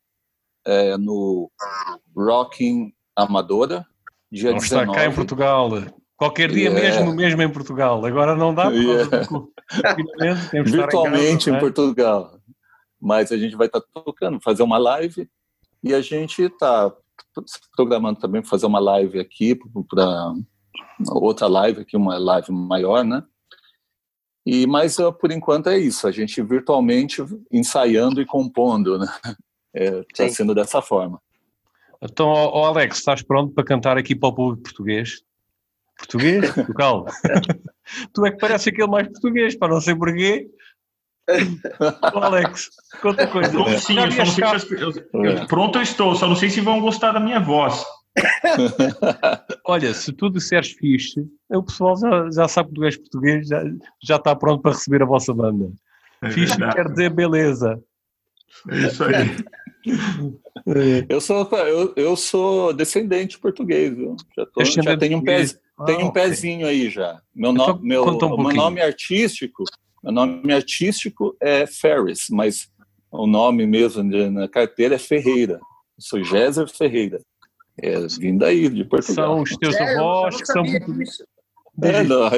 é, 0.65 0.97
no 0.97 1.51
Rocking 2.15 2.93
Amadora, 3.15 3.85
dia 4.31 4.49
Vamos 4.49 4.63
19. 4.63 4.89
Estar 4.89 4.99
cá 4.99 5.05
em 5.05 5.15
Portugal. 5.15 5.69
Qualquer 6.15 6.51
dia 6.51 6.69
yeah. 6.69 6.79
mesmo, 6.79 7.15
mesmo 7.15 7.41
em 7.41 7.49
Portugal. 7.49 8.05
Agora 8.05 8.35
não 8.35 8.53
dá 8.53 8.69
yeah. 8.69 9.09
Virtualmente 10.63 11.27
em, 11.27 11.35
casa, 11.35 11.49
em 11.51 11.55
é? 11.55 11.59
Portugal. 11.59 12.39
Mas 13.01 13.31
a 13.31 13.37
gente 13.37 13.55
vai 13.55 13.67
estar 13.67 13.81
tá 13.81 14.01
tocando, 14.05 14.39
fazer 14.39 14.63
uma 14.63 14.77
live 14.77 15.27
e 15.83 15.93
a 15.93 16.01
gente 16.01 16.43
está 16.43 16.93
programando 17.75 18.19
também 18.19 18.43
fazer 18.43 18.65
uma 18.65 18.79
live 18.79 19.19
aqui 19.19 19.59
para 19.89 20.33
outra 21.09 21.47
live 21.47 21.81
aqui, 21.81 21.97
uma 21.97 22.17
live 22.17 22.51
maior, 22.51 23.03
né? 23.03 23.23
E 24.45 24.67
mas 24.67 24.97
por 25.19 25.31
enquanto 25.31 25.67
é 25.67 25.77
isso, 25.77 26.07
a 26.07 26.11
gente 26.11 26.41
virtualmente 26.41 27.23
ensaiando 27.51 28.21
e 28.21 28.25
compondo, 28.25 28.97
né? 28.97 29.07
Está 29.73 30.23
é, 30.25 30.29
sendo 30.29 30.53
dessa 30.53 30.81
forma. 30.81 31.21
Então, 32.01 32.29
oh 32.29 32.65
Alex, 32.65 32.97
estás 32.97 33.21
pronto 33.21 33.53
para 33.53 33.63
cantar 33.63 33.97
aqui 33.97 34.13
para 34.15 34.29
o 34.29 34.33
público 34.33 34.63
português? 34.63 35.23
Português? 35.97 36.51
Calma. 36.77 37.11
tu 38.13 38.25
é 38.25 38.31
que 38.31 38.37
parece 38.37 38.69
aquele 38.69 38.87
mais 38.87 39.07
português, 39.07 39.55
para 39.55 39.73
não 39.73 39.81
sei 39.81 39.95
porquê. 39.95 40.49
Alex, 42.13 42.69
conta 43.01 43.27
coisa. 43.27 43.51
Pronto, 43.51 43.79
sim, 43.79 43.97
eu 43.97 44.11
só 44.11 44.43
não 44.43 44.59
sei 44.59 44.59
se, 44.59 44.81
eu, 44.81 45.23
eu, 45.23 45.47
pronto 45.47 45.77
eu 45.77 45.81
estou, 45.81 46.15
só 46.15 46.27
não 46.27 46.35
sei 46.35 46.49
se 46.49 46.59
vão 46.59 46.81
gostar 46.81 47.13
da 47.13 47.19
minha 47.19 47.39
voz. 47.39 47.83
Olha, 49.65 49.93
se 49.93 50.11
tu 50.11 50.29
disseres 50.29 50.71
fixe, 50.73 51.25
o 51.49 51.63
pessoal 51.63 51.97
já, 51.97 52.29
já 52.31 52.47
sabe 52.47 52.69
que 52.69 52.75
tu 52.75 52.83
és 52.83 52.97
português, 52.97 53.47
já, 53.47 53.63
já 54.03 54.15
está 54.17 54.35
pronto 54.35 54.61
para 54.61 54.73
receber 54.73 55.01
a 55.01 55.05
vossa 55.05 55.33
banda. 55.33 55.71
É 56.21 56.29
fixe 56.29 56.57
quer 56.57 56.89
dizer 56.89 57.09
beleza. 57.09 57.81
É 58.69 58.87
isso 58.87 59.03
aí. 59.03 59.35
eu, 61.09 61.19
sou, 61.19 61.49
eu, 61.51 61.93
eu 61.95 62.15
sou 62.15 62.73
descendente 62.73 63.39
português, 63.39 63.95
viu? 63.95 64.15
Já, 64.35 64.45
tô, 64.45 64.63
já 64.63 64.97
tenho, 64.97 65.17
um, 65.17 65.23
pé, 65.23 65.43
ah, 65.77 65.83
tenho 65.85 66.05
um 66.05 66.11
pezinho 66.11 66.67
aí 66.67 66.89
já. 66.89 67.21
Meu, 67.35 67.51
no, 67.51 67.79
meu, 67.79 68.03
um 68.05 68.43
meu 68.43 68.53
nome 68.53 68.81
artístico 68.81 69.63
meu 70.03 70.11
nome 70.11 70.53
artístico 70.53 71.35
é 71.39 71.65
Ferris, 71.65 72.27
mas 72.29 72.69
o 73.09 73.25
nome 73.25 73.65
mesmo 73.65 74.03
na 74.03 74.49
carteira 74.49 74.95
é 74.95 74.99
Ferreira. 74.99 75.53
Eu 75.53 75.99
sou 75.99 76.21
Géser 76.21 76.67
Ferreira. 76.67 77.21
É, 77.81 77.95
vim 78.19 78.37
daí, 78.37 78.67
de 78.67 78.83
Portugal. 78.83 79.35
São 79.35 79.41
os 79.41 79.55
teus 79.55 79.75
é, 79.75 79.95
avós 79.95 80.35
que 80.35 80.45
são 80.45 80.61
muito. 80.61 80.91
É, 81.81 82.03
não, 82.03 82.29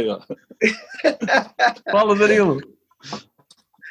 Fala, 1.92 2.16
Danilo. 2.16 2.62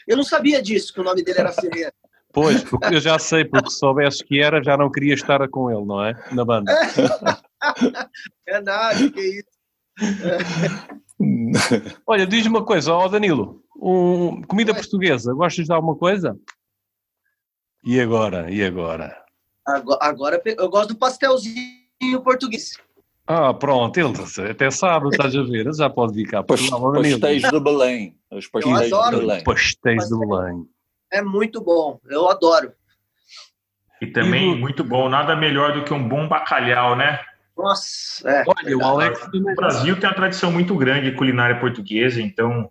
Eu 0.07 0.17
não 0.17 0.25
sabia 0.25 0.63
disso, 0.63 0.95
que 0.95 1.01
o 1.01 1.05
nome 1.05 1.25
dele 1.25 1.41
era 1.41 1.53
Ferreira. 1.53 1.93
Pois, 2.35 2.65
porque 2.65 2.97
eu 2.97 3.01
já 3.01 3.17
sei, 3.17 3.45
porque 3.45 3.71
se 3.71 3.79
soubesse 3.79 4.25
que 4.25 4.43
era, 4.43 4.63
já 4.63 4.77
não 4.77 4.91
queria 4.91 5.15
estar 5.15 5.49
com 5.49 5.71
ele, 5.71 5.85
não 5.85 6.05
é? 6.05 6.13
Na 6.33 6.45
banda. 6.45 6.75
É 8.47 8.61
nada, 8.61 9.11
que 9.11 9.21
isso. 9.21 9.49
Olha, 12.07 12.27
diz 12.27 12.45
uma 12.45 12.63
coisa, 12.63 12.93
ó 12.93 13.09
Danilo, 13.09 13.63
um, 13.75 14.43
comida 14.43 14.75
portuguesa, 14.75 15.33
gostas 15.33 15.65
de 15.65 15.73
alguma 15.73 15.97
coisa? 15.97 16.39
E 17.83 17.99
agora? 17.99 18.51
E 18.51 18.63
agora? 18.63 19.17
Agora, 19.67 19.99
agora 20.03 20.43
eu 20.45 20.69
gosto 20.69 20.91
do 20.91 20.99
pastelzinho 20.99 22.21
português. 22.23 22.73
Ah, 23.27 23.55
pronto, 23.55 23.99
ele 23.99 24.13
até 24.51 24.71
sabe, 24.71 25.09
estás 25.09 25.35
a 25.35 25.43
ver, 25.43 25.73
já 25.75 25.89
pode 25.89 26.13
vir 26.13 26.27
cá. 26.27 26.43
Pastéis 26.43 27.43
de 27.43 27.61
Belém. 27.61 28.19
Os 28.31 28.47
pastéis 28.47 28.91
de 28.91 29.17
Belém. 29.17 29.45
Pastéis 29.45 30.07
de 30.07 30.19
Belém. 30.19 30.69
É 31.15 31.23
muito 31.23 31.61
bom, 31.61 32.01
eu 32.11 32.29
adoro. 32.29 32.73
E 34.03 34.07
também 34.09 34.53
e 34.53 34.57
muito 34.57 34.83
bom, 34.83 35.09
nada 35.09 35.37
melhor 35.37 35.73
do 35.73 35.85
que 35.85 35.95
um 35.95 36.09
bom 36.09 36.27
bacalhau, 36.27 36.97
né? 36.97 37.21
Nossa, 37.57 38.29
é. 38.29 38.43
Olha, 38.45 38.77
o 38.77 38.85
Alex. 38.85 39.29
O 39.33 39.55
Brasil 39.55 39.95
tem 40.01 40.11
uma 40.11 40.17
tradição 40.17 40.51
muito 40.51 40.77
grande 40.77 41.13
de 41.13 41.17
culinária 41.17 41.61
portuguesa, 41.61 42.21
então. 42.21 42.69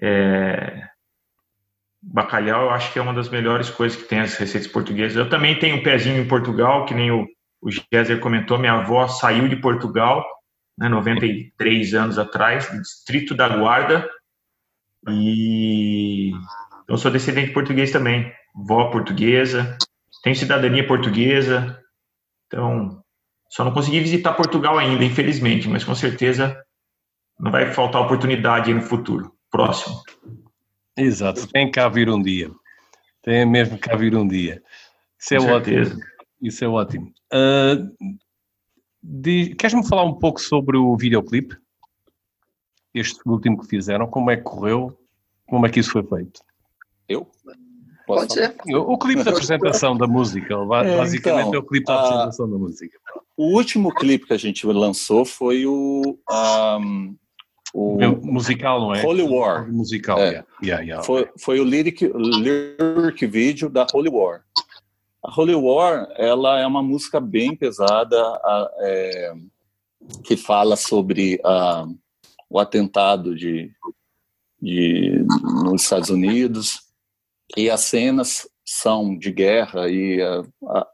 É... 0.00 0.88
Bacalhau, 2.00 2.64
eu 2.64 2.70
acho 2.70 2.90
que 2.90 2.98
é 2.98 3.02
uma 3.02 3.12
das 3.12 3.28
melhores 3.28 3.68
coisas 3.68 4.00
que 4.00 4.08
tem 4.08 4.20
as 4.20 4.34
receitas 4.34 4.70
portuguesas. 4.70 5.16
Eu 5.16 5.28
também 5.28 5.58
tenho 5.58 5.76
um 5.76 5.82
pezinho 5.82 6.22
em 6.22 6.28
Portugal, 6.28 6.86
que 6.86 6.94
nem 6.94 7.10
o, 7.10 7.26
o 7.60 7.70
Géser 7.70 8.18
comentou. 8.18 8.58
Minha 8.58 8.80
avó 8.80 9.06
saiu 9.08 9.46
de 9.46 9.56
Portugal, 9.56 10.24
né, 10.78 10.88
93 10.88 11.92
anos 11.92 12.18
atrás, 12.18 12.70
do 12.70 12.80
Distrito 12.80 13.34
da 13.34 13.48
Guarda. 13.48 14.08
E 15.08 16.32
eu 16.88 16.96
sou 16.96 17.10
descendente 17.10 17.52
português 17.52 17.90
também. 17.90 18.32
Vó 18.54 18.90
portuguesa, 18.90 19.76
tenho 20.22 20.36
cidadania 20.36 20.86
portuguesa. 20.86 21.78
Então, 22.46 23.02
só 23.48 23.64
não 23.64 23.72
consegui 23.72 24.00
visitar 24.00 24.32
Portugal 24.34 24.78
ainda, 24.78 25.04
infelizmente, 25.04 25.68
mas 25.68 25.84
com 25.84 25.94
certeza 25.94 26.60
não 27.38 27.50
vai 27.50 27.72
faltar 27.72 28.02
oportunidade 28.02 28.72
no 28.72 28.82
futuro 28.82 29.34
próximo. 29.50 30.02
Exato, 30.96 31.46
tem 31.48 31.70
cá 31.70 31.88
vir 31.88 32.08
um 32.08 32.22
dia. 32.22 32.50
Tem 33.22 33.44
mesmo 33.44 33.78
cá 33.78 33.96
vir 33.96 34.14
um 34.14 34.26
dia. 34.26 34.62
Isso 35.18 35.34
é 35.34 35.38
com 35.38 35.46
ótimo. 35.46 35.84
Certeza. 35.84 36.00
Isso 36.40 36.64
é 36.64 36.68
ótimo. 36.68 37.12
Uh, 37.32 38.16
Queres-me 39.58 39.86
falar 39.86 40.04
um 40.04 40.14
pouco 40.14 40.40
sobre 40.40 40.76
o 40.76 40.96
videoclipe? 40.96 41.56
Este 42.92 43.20
último 43.26 43.60
que 43.60 43.66
fizeram, 43.66 44.06
como 44.06 44.30
é 44.30 44.36
que 44.36 44.42
correu? 44.42 44.98
Como 45.46 45.66
é 45.66 45.70
que 45.70 45.80
isso 45.80 45.90
foi 45.90 46.02
feito? 46.02 46.40
Pode 48.06 48.32
ser. 48.32 48.54
O, 48.66 48.94
o 48.94 48.98
clipe 48.98 49.22
da 49.22 49.30
apresentação 49.30 49.96
da 49.96 50.06
música, 50.06 50.54
é, 50.54 50.96
basicamente 50.96 51.48
então, 51.48 51.54
é 51.54 51.58
o 51.58 51.62
clipe 51.62 51.86
da 51.86 51.98
apresentação 51.98 52.46
a... 52.46 52.48
da 52.50 52.58
música. 52.58 52.98
O 53.36 53.56
último 53.56 53.92
clipe 53.94 54.26
que 54.26 54.32
a 54.32 54.38
gente 54.38 54.66
lançou 54.66 55.24
foi 55.24 55.66
o. 55.66 56.18
Um, 56.30 57.16
o 57.74 57.98
musical, 58.22 58.80
não 58.80 58.94
é? 58.94 59.04
Holy 59.04 59.22
War. 59.22 59.70
Musical, 59.72 60.18
é. 60.18 60.28
yeah. 60.28 60.46
Yeah, 60.62 60.82
yeah. 60.84 61.04
Foi, 61.04 61.28
foi 61.38 61.58
o 61.58 61.64
lyric, 61.64 62.06
lyric 62.06 63.26
video 63.26 63.68
da 63.68 63.84
Holy 63.92 64.08
War. 64.08 64.44
A 65.24 65.40
Holy 65.40 65.56
War, 65.56 66.06
ela 66.16 66.60
é 66.60 66.66
uma 66.66 66.82
música 66.82 67.18
bem 67.18 67.56
pesada, 67.56 68.16
é, 68.78 69.32
que 70.22 70.36
fala 70.36 70.76
sobre 70.76 71.40
o 72.48 72.60
atentado 72.60 73.34
de, 73.34 73.72
de, 74.62 75.24
nos 75.64 75.82
Estados 75.82 76.10
Unidos, 76.10 76.83
e 77.56 77.70
as 77.70 77.82
cenas 77.82 78.48
são 78.64 79.16
de 79.16 79.30
guerra 79.30 79.88
e 79.88 80.20
a, 80.22 80.42
a, 80.68 80.86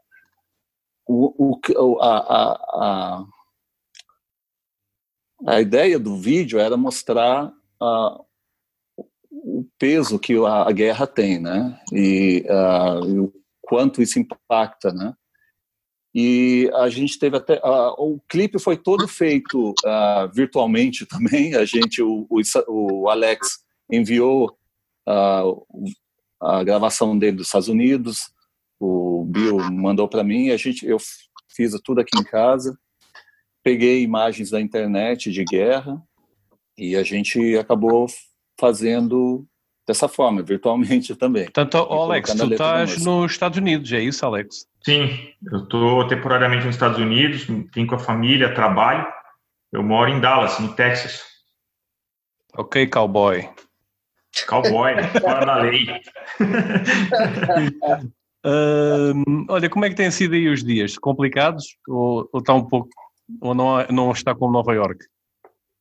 o, 1.07 1.59
o, 1.77 2.01
a, 2.01 2.17
a, 2.17 3.25
a, 5.47 5.61
ideia 5.61 5.97
do 5.97 6.17
vídeo 6.17 6.59
era 6.59 6.75
mostrar 6.75 7.51
o 9.31 9.65
peso 9.79 10.19
que 10.19 10.35
a, 10.45 10.67
a, 10.67 10.71
guerra 10.71 11.07
tem, 11.07 11.39
né? 11.39 11.79
E, 11.91 12.45
e, 12.45 13.19
o 13.19 13.33
quanto 13.61 14.01
isso 14.01 14.19
impacta, 14.19 14.93
né? 14.93 15.13
E 16.13 16.69
a 16.75 16.89
gente 16.89 17.17
teve 17.17 17.37
até 17.37 17.59
o 17.63 18.19
clipe 18.27 18.59
foi 18.59 18.75
todo 18.75 19.07
feito 19.07 19.73
virtualmente 20.33 21.05
também. 21.07 21.55
A 21.55 21.63
gente, 21.63 22.01
o, 22.01 22.27
o 22.67 23.09
Alex 23.09 23.63
enviou 23.89 24.55
a 26.41 26.63
gravação 26.63 27.17
dele 27.17 27.37
dos 27.37 27.47
Estados 27.47 27.67
Unidos, 27.67 28.31
o 28.79 29.25
Bill 29.25 29.57
mandou 29.71 30.07
para 30.07 30.23
mim, 30.23 30.49
a 30.49 30.57
gente, 30.57 30.85
eu 30.85 30.97
fiz 31.49 31.73
tudo 31.83 32.01
aqui 32.01 32.17
em 32.17 32.23
casa, 32.23 32.77
peguei 33.63 34.01
imagens 34.01 34.49
da 34.49 34.59
internet 34.59 35.31
de 35.31 35.43
guerra 35.43 36.01
e 36.77 36.95
a 36.95 37.03
gente 37.03 37.55
acabou 37.57 38.07
fazendo 38.59 39.45
dessa 39.87 40.07
forma, 40.07 40.41
virtualmente 40.41 41.13
também. 41.15 41.43
Portanto, 41.45 41.77
Alex, 41.77 42.33
tu 42.33 42.51
estás 42.51 43.03
nos 43.03 43.31
Estados 43.31 43.57
Unidos, 43.57 43.91
é 43.91 43.99
isso, 43.99 44.25
Alex? 44.25 44.67
Sim, 44.83 45.09
eu 45.51 45.63
estou 45.63 46.07
temporariamente 46.07 46.65
nos 46.65 46.75
Estados 46.75 46.97
Unidos, 46.97 47.45
vim 47.73 47.85
com 47.85 47.95
a 47.95 47.99
família, 47.99 48.53
trabalho. 48.53 49.05
Eu 49.71 49.83
moro 49.83 50.09
em 50.09 50.19
Dallas, 50.19 50.59
no 50.59 50.73
Texas. 50.73 51.23
Ok, 52.57 52.87
cowboy. 52.87 53.47
Cowboy, 54.47 54.93
fora 55.19 55.45
da 55.45 55.55
lei. 55.57 55.87
uh, 58.45 59.45
olha, 59.49 59.69
como 59.69 59.85
é 59.85 59.89
que 59.89 59.95
têm 59.95 60.11
sido 60.11 60.35
aí 60.35 60.47
os 60.47 60.63
dias? 60.63 60.97
Complicados? 60.97 61.77
Ou, 61.87 62.29
ou 62.31 62.39
está 62.39 62.53
um 62.53 62.65
pouco. 62.65 62.89
Ou 63.41 63.53
não, 63.53 63.85
não 63.89 64.11
está 64.11 64.33
como 64.33 64.51
Nova 64.53 64.73
York? 64.73 65.05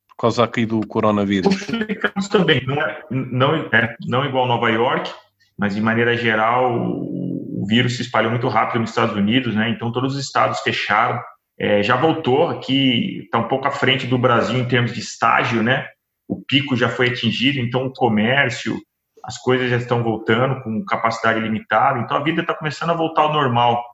Por 0.08 0.16
causa 0.18 0.44
aqui 0.44 0.66
do 0.66 0.86
coronavírus? 0.86 1.64
Complicados 1.64 2.28
também. 2.28 2.64
Não, 2.66 2.80
é, 2.80 3.04
não, 3.10 3.54
é, 3.54 3.96
não 4.06 4.24
igual 4.24 4.46
Nova 4.46 4.68
York, 4.70 5.10
mas 5.58 5.74
de 5.74 5.80
maneira 5.80 6.16
geral, 6.16 6.76
o, 6.76 7.62
o 7.62 7.66
vírus 7.66 7.96
se 7.96 8.02
espalhou 8.02 8.30
muito 8.30 8.48
rápido 8.48 8.80
nos 8.80 8.90
Estados 8.90 9.16
Unidos, 9.16 9.54
né? 9.54 9.70
Então 9.70 9.92
todos 9.92 10.14
os 10.14 10.20
estados 10.20 10.60
fecharam. 10.60 11.20
É, 11.58 11.82
já 11.82 11.94
voltou 11.94 12.48
aqui, 12.48 13.20
está 13.24 13.38
um 13.38 13.48
pouco 13.48 13.68
à 13.68 13.70
frente 13.70 14.06
do 14.06 14.16
Brasil 14.16 14.58
em 14.58 14.66
termos 14.66 14.92
de 14.92 15.00
estágio, 15.00 15.62
né? 15.62 15.86
O 16.30 16.40
pico 16.46 16.76
já 16.76 16.88
foi 16.88 17.08
atingido, 17.08 17.58
então 17.58 17.86
o 17.86 17.92
comércio, 17.92 18.80
as 19.24 19.36
coisas 19.36 19.68
já 19.68 19.76
estão 19.76 20.00
voltando 20.00 20.62
com 20.62 20.84
capacidade 20.84 21.40
limitada, 21.40 21.98
então 21.98 22.16
a 22.16 22.22
vida 22.22 22.42
está 22.42 22.54
começando 22.54 22.90
a 22.90 22.94
voltar 22.94 23.22
ao 23.22 23.32
normal. 23.32 23.84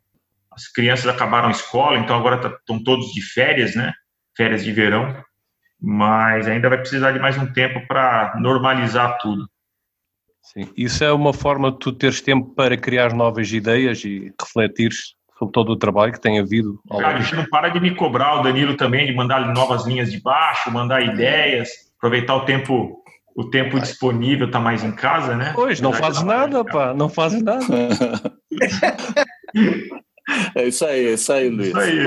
As 0.53 0.69
crianças 0.69 1.07
acabaram 1.07 1.49
a 1.49 1.53
escola, 1.53 1.99
então 1.99 2.15
agora 2.15 2.37
estão 2.37 2.79
tá, 2.79 2.85
todos 2.85 3.07
de 3.13 3.23
férias, 3.23 3.75
né? 3.75 3.95
Férias 4.37 4.63
de 4.63 4.71
verão, 4.71 5.17
mas 5.81 6.47
ainda 6.47 6.69
vai 6.69 6.77
precisar 6.77 7.13
de 7.13 7.19
mais 7.19 7.39
um 7.39 7.51
tempo 7.51 7.87
para 7.89 8.35
normalizar 8.39 9.17
tudo. 9.19 9.49
Sim, 10.43 10.71
isso 10.77 11.03
é 11.03 11.13
uma 11.13 11.33
forma 11.33 11.73
de 11.73 11.79
tu 11.79 11.91
teres 11.91 12.21
tempo 12.21 12.55
para 12.55 12.77
criar 12.77 13.15
novas 13.15 13.51
ideias 13.51 14.05
e 14.05 14.31
refletir 14.39 14.93
sobre 15.39 15.53
todo 15.53 15.71
o 15.71 15.77
trabalho 15.77 16.13
que 16.13 16.21
tem 16.21 16.39
havido. 16.39 16.79
Cara, 16.89 17.17
a 17.17 17.21
gente 17.21 17.35
não 17.35 17.47
para 17.47 17.71
de 17.71 17.81
me 17.81 17.95
cobrar, 17.95 18.41
o 18.41 18.43
Danilo 18.43 18.77
também, 18.77 19.07
de 19.07 19.15
mandar 19.15 19.55
novas 19.55 19.87
linhas 19.87 20.13
de 20.13 20.21
baixo, 20.21 20.71
mandar 20.71 21.03
ideias 21.03 21.86
aproveitar 21.99 22.37
o 22.37 22.45
tempo 22.45 23.03
o 23.37 23.51
tempo 23.51 23.79
disponível 23.79 24.51
tá 24.51 24.59
mais 24.59 24.83
em 24.83 24.93
casa, 24.93 25.37
né? 25.37 25.53
Pois, 25.55 25.79
não 25.79 25.93
fazes 25.93 26.21
tá 26.21 26.25
nada, 26.25 26.65
pá, 26.65 26.95
não 26.95 27.09
fazes 27.09 27.43
nada. 27.43 27.67
É 30.57 30.67
isso 30.67 30.85
aí, 30.85 31.07
é 31.07 31.13
isso 31.13 31.33
aí, 31.33 31.49
Luiz. 31.49 31.69
Isso 31.69 31.79
aí. 31.79 31.99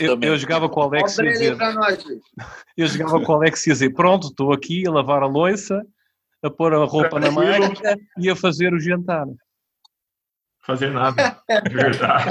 Eu, 0.00 0.18
eu, 0.22 0.38
jogava 0.38 0.66
com 0.66 0.80
o 0.80 0.84
Alex 0.84 1.18
e 1.18 1.22
dizer, 1.24 1.56
eu 2.74 2.86
jogava 2.86 3.20
com 3.20 3.32
o 3.32 3.34
Alex 3.36 3.66
e 3.66 3.70
dizer, 3.70 3.90
pronto, 3.90 4.28
estou 4.28 4.50
aqui 4.50 4.86
a 4.86 4.90
lavar 4.90 5.22
a 5.22 5.26
louça 5.26 5.82
a 6.42 6.50
pôr 6.50 6.74
a 6.74 6.84
roupa 6.84 7.20
na 7.20 7.30
máquina 7.30 7.96
e 8.18 8.30
a 8.30 8.36
fazer 8.36 8.72
o 8.72 8.80
jantar. 8.80 9.26
Fazer 10.66 10.90
nada, 10.90 11.38
de 11.62 11.74
verdade. 11.74 12.30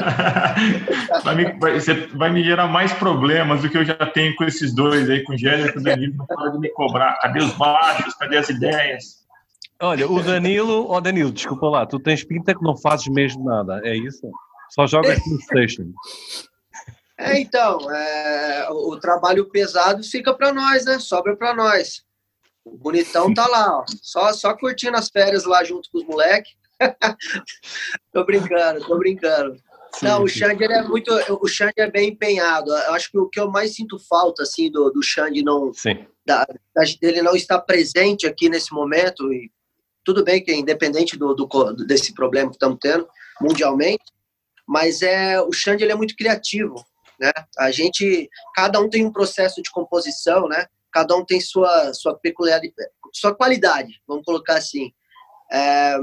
Vai 1.23 1.35
me, 1.35 1.51
vai, 1.53 1.79
você 1.79 1.93
vai 2.07 2.29
me 2.29 2.43
gerar 2.43 2.67
mais 2.67 2.91
problemas 2.93 3.61
do 3.61 3.69
que 3.69 3.77
eu 3.77 3.85
já 3.85 3.95
tenho 3.95 4.35
com 4.35 4.43
esses 4.43 4.75
dois 4.75 5.09
aí, 5.09 5.23
com 5.23 5.33
o 5.33 5.37
Gélio 5.37 5.67
e 5.67 5.71
com 5.71 5.79
o 5.79 5.83
Danilo, 5.83 6.15
não 6.17 6.25
pode 6.25 6.59
me 6.59 6.69
cobrar. 6.73 7.17
Cadê 7.21 7.39
os 7.39 7.53
baixos? 7.53 8.13
Cadê 8.15 8.37
as 8.37 8.49
ideias? 8.49 9.25
Olha, 9.81 10.09
o 10.09 10.21
Danilo, 10.21 10.87
ó 10.89 10.97
oh 10.97 11.01
Danilo, 11.01 11.31
desculpa 11.31 11.67
lá, 11.67 11.85
tu 11.85 11.97
tens 11.97 12.23
pinta 12.23 12.53
que 12.53 12.61
não 12.61 12.75
fazes 12.75 13.07
mesmo 13.07 13.43
nada, 13.45 13.81
é 13.83 13.95
isso? 13.95 14.29
Só 14.69 14.85
jogas 14.85 15.17
PlayStation. 15.47 15.93
É, 17.17 17.39
então, 17.39 17.89
é, 17.89 18.67
o 18.69 18.97
trabalho 18.97 19.49
pesado 19.49 20.03
fica 20.03 20.33
para 20.33 20.53
nós, 20.53 20.85
né? 20.85 20.99
Sobra 20.99 21.35
para 21.35 21.53
nós. 21.53 22.03
O 22.65 22.77
bonitão 22.77 23.33
tá 23.33 23.47
lá, 23.47 23.79
ó, 23.79 23.85
só, 24.01 24.33
só 24.33 24.53
curtindo 24.55 24.97
as 24.97 25.09
férias 25.09 25.45
lá 25.45 25.63
junto 25.63 25.89
com 25.89 25.99
os 25.99 26.05
moleques. 26.05 26.53
tô 28.11 28.25
brincando, 28.25 28.85
tô 28.85 28.97
brincando. 28.97 29.55
Sim, 29.93 30.05
não, 30.05 30.23
o 30.23 30.27
Xande 30.27 30.63
é 30.65 30.83
muito. 30.83 31.11
O 31.41 31.47
Xande 31.47 31.73
é 31.77 31.89
bem 31.89 32.09
empenhado. 32.09 32.71
Eu 32.71 32.93
acho 32.93 33.09
que 33.09 33.17
o 33.17 33.29
que 33.29 33.39
eu 33.39 33.49
mais 33.49 33.75
sinto 33.75 33.97
falta, 33.97 34.43
assim, 34.43 34.69
do, 34.69 34.89
do 34.89 35.01
Xande 35.01 35.43
não. 35.43 35.71
Da, 36.25 36.45
dele 36.99 37.21
não 37.21 37.35
estar 37.35 37.59
presente 37.61 38.27
aqui 38.27 38.49
nesse 38.49 38.73
momento. 38.73 39.31
E 39.31 39.49
tudo 40.03 40.23
bem 40.23 40.43
que 40.43 40.51
é 40.51 40.55
independente 40.55 41.17
do, 41.17 41.33
do 41.33 41.47
desse 41.85 42.13
problema 42.13 42.49
que 42.49 42.55
estamos 42.55 42.77
tendo 42.79 43.07
mundialmente, 43.41 44.03
mas 44.67 45.01
é 45.01 45.41
o 45.41 45.51
Xande 45.51 45.83
ele 45.83 45.91
é 45.91 45.95
muito 45.95 46.15
criativo, 46.15 46.75
né? 47.19 47.31
A 47.57 47.71
gente, 47.71 48.29
cada 48.53 48.79
um 48.79 48.89
tem 48.89 49.05
um 49.05 49.11
processo 49.11 49.61
de 49.61 49.71
composição, 49.71 50.47
né? 50.47 50.67
Cada 50.91 51.15
um 51.15 51.25
tem 51.25 51.41
sua 51.41 51.93
sua 51.93 52.17
peculiaridade, 52.17 52.89
sua 53.13 53.35
qualidade, 53.35 54.01
vamos 54.07 54.23
colocar 54.23 54.57
assim. 54.57 54.93
É, 55.51 55.97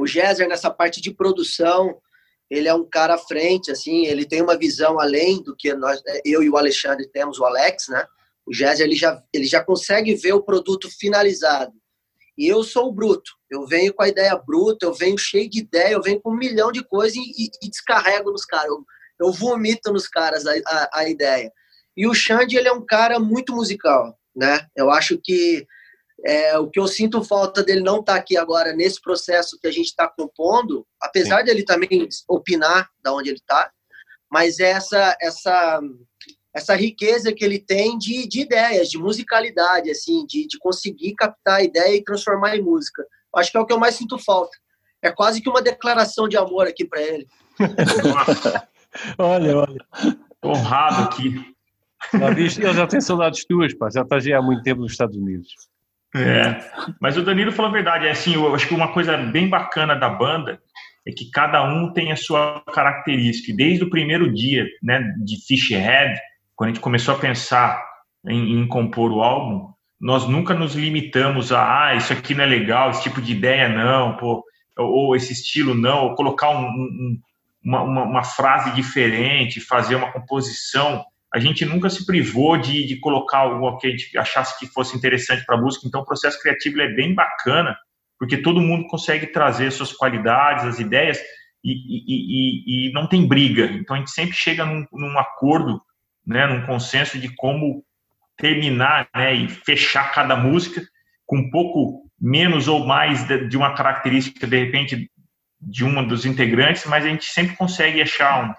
o 0.00 0.06
Géser 0.06 0.48
nessa 0.48 0.70
parte 0.70 1.00
de 1.00 1.12
produção, 1.12 2.00
ele 2.50 2.68
é 2.68 2.74
um 2.74 2.88
cara 2.88 3.14
à 3.14 3.18
frente, 3.18 3.70
assim, 3.70 4.06
ele 4.06 4.24
tem 4.24 4.42
uma 4.42 4.56
visão 4.56 4.98
além 4.98 5.42
do 5.42 5.54
que 5.54 5.72
nós, 5.74 6.00
eu 6.24 6.42
e 6.42 6.50
o 6.50 6.56
Alexandre 6.56 7.06
temos, 7.08 7.38
o 7.38 7.44
Alex, 7.44 7.88
né? 7.88 8.04
O 8.46 8.52
Géser 8.52 8.86
ele 8.86 8.96
já 8.96 9.22
ele 9.32 9.44
já 9.44 9.62
consegue 9.62 10.14
ver 10.14 10.32
o 10.32 10.42
produto 10.42 10.88
finalizado. 10.98 11.72
E 12.36 12.48
eu 12.48 12.64
sou 12.64 12.88
o 12.88 12.92
bruto. 12.92 13.30
Eu 13.50 13.66
venho 13.66 13.92
com 13.92 14.02
a 14.02 14.08
ideia 14.08 14.34
bruta, 14.34 14.86
eu 14.86 14.94
venho 14.94 15.18
cheio 15.18 15.48
de 15.48 15.60
ideia, 15.60 15.92
eu 15.92 16.02
venho 16.02 16.20
com 16.20 16.30
um 16.30 16.36
milhão 16.36 16.72
de 16.72 16.82
coisas 16.82 17.14
e, 17.16 17.50
e 17.62 17.68
descarrego 17.68 18.32
nos 18.32 18.46
caras. 18.46 18.68
Eu, 18.68 18.84
eu, 19.20 19.32
vomito 19.32 19.92
nos 19.92 20.08
caras 20.08 20.46
a, 20.46 20.52
a, 20.66 21.00
a, 21.00 21.08
ideia. 21.08 21.52
E 21.94 22.06
o 22.06 22.14
Xande, 22.14 22.56
ele 22.56 22.66
é 22.66 22.72
um 22.72 22.84
cara 22.84 23.20
muito 23.20 23.52
musical, 23.52 24.18
né? 24.34 24.66
Eu 24.74 24.90
acho 24.90 25.18
que 25.22 25.66
é, 26.24 26.58
o 26.58 26.68
que 26.68 26.78
eu 26.78 26.86
sinto 26.86 27.22
falta 27.24 27.62
dele 27.62 27.80
não 27.80 28.00
estar 28.00 28.14
tá 28.14 28.18
aqui 28.18 28.36
agora 28.36 28.72
nesse 28.72 29.00
processo 29.00 29.58
que 29.60 29.66
a 29.66 29.72
gente 29.72 29.86
está 29.86 30.08
compondo, 30.08 30.86
apesar 31.00 31.38
Sim. 31.40 31.44
dele 31.46 31.64
também 31.64 32.08
opinar 32.28 32.88
da 33.02 33.12
onde 33.12 33.30
ele 33.30 33.38
está, 33.38 33.70
mas 34.30 34.60
essa 34.60 35.16
essa 35.20 35.80
essa 36.52 36.74
riqueza 36.74 37.32
que 37.32 37.44
ele 37.44 37.58
tem 37.58 37.96
de, 37.96 38.26
de 38.26 38.40
ideias, 38.40 38.88
de 38.88 38.98
musicalidade, 38.98 39.90
assim, 39.90 40.26
de, 40.26 40.46
de 40.48 40.58
conseguir 40.58 41.14
captar 41.14 41.60
a 41.60 41.62
ideia 41.62 41.96
e 41.96 42.02
transformar 42.02 42.56
em 42.56 42.62
música. 42.62 43.04
Acho 43.36 43.52
que 43.52 43.56
é 43.56 43.60
o 43.60 43.66
que 43.66 43.72
eu 43.72 43.78
mais 43.78 43.94
sinto 43.94 44.18
falta. 44.18 44.56
É 45.00 45.10
quase 45.10 45.40
que 45.40 45.48
uma 45.48 45.62
declaração 45.62 46.28
de 46.28 46.36
amor 46.36 46.66
aqui 46.66 46.84
para 46.84 47.00
ele. 47.00 47.26
olha, 49.16 49.58
olha. 49.58 49.86
Honrado 50.44 51.02
aqui. 51.04 51.54
Já 52.12 52.30
viste? 52.30 52.62
Eu 52.62 52.74
já 52.74 52.86
tenho 52.86 53.02
saudades 53.02 53.44
tuas, 53.44 53.72
pá. 53.74 53.88
Já 53.88 54.02
estás 54.02 54.26
há 54.26 54.42
muito 54.42 54.62
tempo 54.62 54.80
nos 54.80 54.92
Estados 54.92 55.16
Unidos. 55.16 55.54
É, 56.14 56.58
mas 57.00 57.16
o 57.16 57.22
Danilo 57.22 57.52
falou 57.52 57.70
a 57.70 57.74
verdade. 57.74 58.06
É 58.06 58.10
assim, 58.10 58.34
eu 58.34 58.54
acho 58.54 58.66
que 58.66 58.74
uma 58.74 58.92
coisa 58.92 59.16
bem 59.16 59.48
bacana 59.48 59.94
da 59.94 60.08
banda 60.08 60.60
é 61.06 61.12
que 61.12 61.30
cada 61.30 61.62
um 61.62 61.92
tem 61.92 62.12
a 62.12 62.16
sua 62.16 62.62
característica. 62.72 63.56
Desde 63.56 63.84
o 63.84 63.90
primeiro 63.90 64.32
dia, 64.32 64.66
né, 64.82 65.14
de 65.24 65.36
Fishhead, 65.46 66.18
quando 66.54 66.70
a 66.70 66.72
gente 66.74 66.82
começou 66.82 67.14
a 67.14 67.18
pensar 67.18 67.82
em, 68.26 68.60
em, 68.60 68.66
compor 68.66 69.10
o 69.10 69.22
álbum, 69.22 69.72
nós 70.00 70.26
nunca 70.26 70.54
nos 70.54 70.74
limitamos 70.74 71.52
a, 71.52 71.88
ah, 71.88 71.94
isso 71.94 72.12
aqui 72.12 72.34
não 72.34 72.44
é 72.44 72.46
legal, 72.46 72.90
esse 72.90 73.02
tipo 73.02 73.20
de 73.20 73.32
ideia 73.32 73.68
não, 73.68 74.16
pô, 74.16 74.44
ou 74.76 75.14
esse 75.14 75.32
estilo 75.32 75.74
não, 75.74 76.04
ou 76.04 76.14
colocar 76.14 76.50
um, 76.50 76.66
um, 76.66 77.20
uma, 77.64 77.82
uma, 77.82 78.02
uma, 78.02 78.24
frase 78.24 78.74
diferente, 78.74 79.60
fazer 79.60 79.94
uma 79.94 80.10
composição. 80.10 81.04
A 81.32 81.38
gente 81.38 81.64
nunca 81.64 81.88
se 81.88 82.04
privou 82.04 82.56
de, 82.56 82.86
de 82.86 82.98
colocar 82.98 83.38
algo 83.38 83.78
que 83.78 83.86
a 83.86 83.90
gente 83.90 84.18
achasse 84.18 84.58
que 84.58 84.66
fosse 84.66 84.96
interessante 84.96 85.44
para 85.44 85.56
a 85.56 85.60
música, 85.60 85.86
então 85.86 86.00
o 86.00 86.06
processo 86.06 86.40
criativo 86.40 86.80
é 86.80 86.92
bem 86.94 87.14
bacana, 87.14 87.76
porque 88.18 88.36
todo 88.36 88.60
mundo 88.60 88.88
consegue 88.88 89.28
trazer 89.28 89.70
suas 89.70 89.92
qualidades, 89.92 90.64
as 90.64 90.78
ideias, 90.80 91.18
e, 91.62 91.72
e, 91.72 92.86
e, 92.86 92.88
e 92.88 92.92
não 92.92 93.06
tem 93.06 93.26
briga. 93.26 93.66
Então 93.66 93.94
a 93.94 93.98
gente 93.98 94.10
sempre 94.10 94.34
chega 94.34 94.64
num, 94.64 94.84
num 94.92 95.18
acordo 95.18 95.80
né, 96.26 96.46
num 96.46 96.64
consenso 96.66 97.18
de 97.18 97.28
como 97.34 97.84
terminar 98.36 99.08
né, 99.14 99.34
e 99.34 99.48
fechar 99.48 100.12
cada 100.12 100.36
música 100.36 100.82
com 101.26 101.38
um 101.38 101.50
pouco 101.50 102.08
menos 102.20 102.68
ou 102.68 102.86
mais 102.86 103.24
de, 103.24 103.48
de 103.48 103.56
uma 103.56 103.74
característica, 103.74 104.46
de 104.46 104.58
repente, 104.58 105.10
de 105.60 105.84
um 105.84 106.06
dos 106.06 106.24
integrantes, 106.24 106.84
mas 106.86 107.04
a 107.04 107.08
gente 107.08 107.24
sempre 107.24 107.56
consegue 107.56 108.00
achar 108.00 108.44
um, 108.44 108.54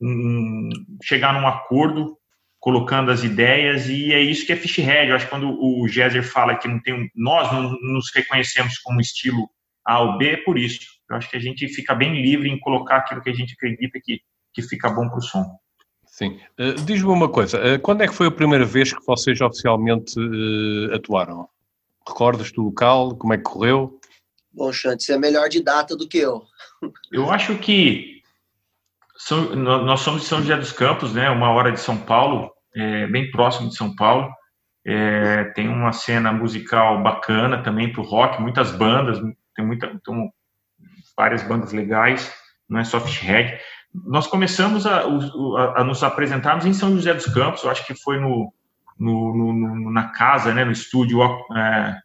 um 0.00 0.68
chegar 1.02 1.32
num 1.32 1.46
acordo 1.46 2.18
colocando 2.64 3.10
as 3.10 3.22
ideias 3.22 3.88
e 3.90 4.10
é 4.12 4.20
isso 4.20 4.46
que 4.46 4.52
é 4.52 4.56
Fishhead. 4.56 5.10
Eu 5.10 5.16
acho 5.16 5.26
que 5.26 5.30
quando 5.30 5.50
o 5.50 5.86
Géser 5.86 6.22
fala 6.22 6.56
que 6.56 6.66
não 6.66 6.80
tem, 6.80 7.10
nós 7.14 7.52
não 7.52 7.78
nos 7.82 8.10
reconhecemos 8.14 8.78
como 8.78 9.02
estilo 9.02 9.50
A 9.84 10.00
ou 10.00 10.16
B, 10.16 10.30
é 10.30 10.36
por 10.38 10.58
isso. 10.58 10.86
Eu 11.10 11.16
acho 11.16 11.28
que 11.28 11.36
a 11.36 11.40
gente 11.40 11.68
fica 11.68 11.94
bem 11.94 12.22
livre 12.22 12.48
em 12.48 12.58
colocar 12.58 12.96
aquilo 12.96 13.20
que 13.20 13.28
a 13.28 13.34
gente 13.34 13.52
acredita 13.52 14.00
que, 14.02 14.20
que 14.54 14.62
fica 14.62 14.88
bom 14.88 15.08
para 15.10 15.18
o 15.18 15.22
som. 15.22 15.44
Sim. 16.06 16.38
Uh, 16.58 16.72
Diz-me 16.86 17.10
uma 17.10 17.28
coisa, 17.28 17.58
uh, 17.58 17.78
quando 17.80 18.02
é 18.02 18.08
que 18.08 18.14
foi 18.14 18.28
a 18.28 18.30
primeira 18.30 18.64
vez 18.64 18.94
que 18.94 19.04
vocês 19.04 19.40
oficialmente 19.42 20.18
uh, 20.18 20.94
atuaram? 20.94 21.46
Recordas-te 22.08 22.54
do 22.54 22.62
local? 22.62 23.14
Como 23.16 23.34
é 23.34 23.36
que 23.36 23.42
correu? 23.42 24.00
Bom, 24.50 24.72
Xante, 24.72 25.04
você 25.04 25.14
é 25.14 25.18
melhor 25.18 25.48
de 25.48 25.62
data 25.62 25.96
do 25.96 26.08
que 26.08 26.18
eu. 26.18 26.44
Eu 27.12 27.30
acho 27.30 27.58
que 27.58 28.13
são, 29.16 29.54
nós 29.56 30.00
somos 30.00 30.22
de 30.22 30.28
São 30.28 30.40
José 30.40 30.56
dos 30.56 30.72
Campos, 30.72 31.14
né? 31.14 31.30
Uma 31.30 31.50
hora 31.50 31.72
de 31.72 31.80
São 31.80 31.96
Paulo, 31.96 32.50
é, 32.74 33.06
bem 33.06 33.30
próximo 33.30 33.68
de 33.68 33.76
São 33.76 33.94
Paulo. 33.94 34.30
É, 34.86 35.44
tem 35.54 35.68
uma 35.68 35.92
cena 35.92 36.32
musical 36.32 37.02
bacana 37.02 37.62
também 37.62 37.90
para 37.90 38.02
o 38.02 38.04
rock, 38.04 38.40
muitas 38.42 38.70
bandas, 38.72 39.18
tem 39.56 39.64
muita, 39.64 39.88
tem 40.04 40.30
várias 41.16 41.42
bandas 41.42 41.72
legais, 41.72 42.30
não 42.68 42.80
é 42.80 42.84
só 42.84 43.00
Fishhead 43.00 43.58
nós 43.94 44.26
começamos 44.26 44.86
a, 44.86 45.02
a, 45.02 45.80
a, 45.80 45.84
nos 45.84 46.02
apresentarmos 46.02 46.66
em 46.66 46.72
São 46.72 46.94
José 46.96 47.14
dos 47.14 47.26
Campos, 47.26 47.62
eu 47.62 47.70
acho 47.70 47.86
que 47.86 47.94
foi 47.94 48.18
no, 48.18 48.52
no, 48.98 49.52
no 49.52 49.90
na 49.92 50.08
casa, 50.08 50.52
né, 50.52 50.64
no 50.64 50.72
estúdio 50.72 51.20
é, 51.56 52.00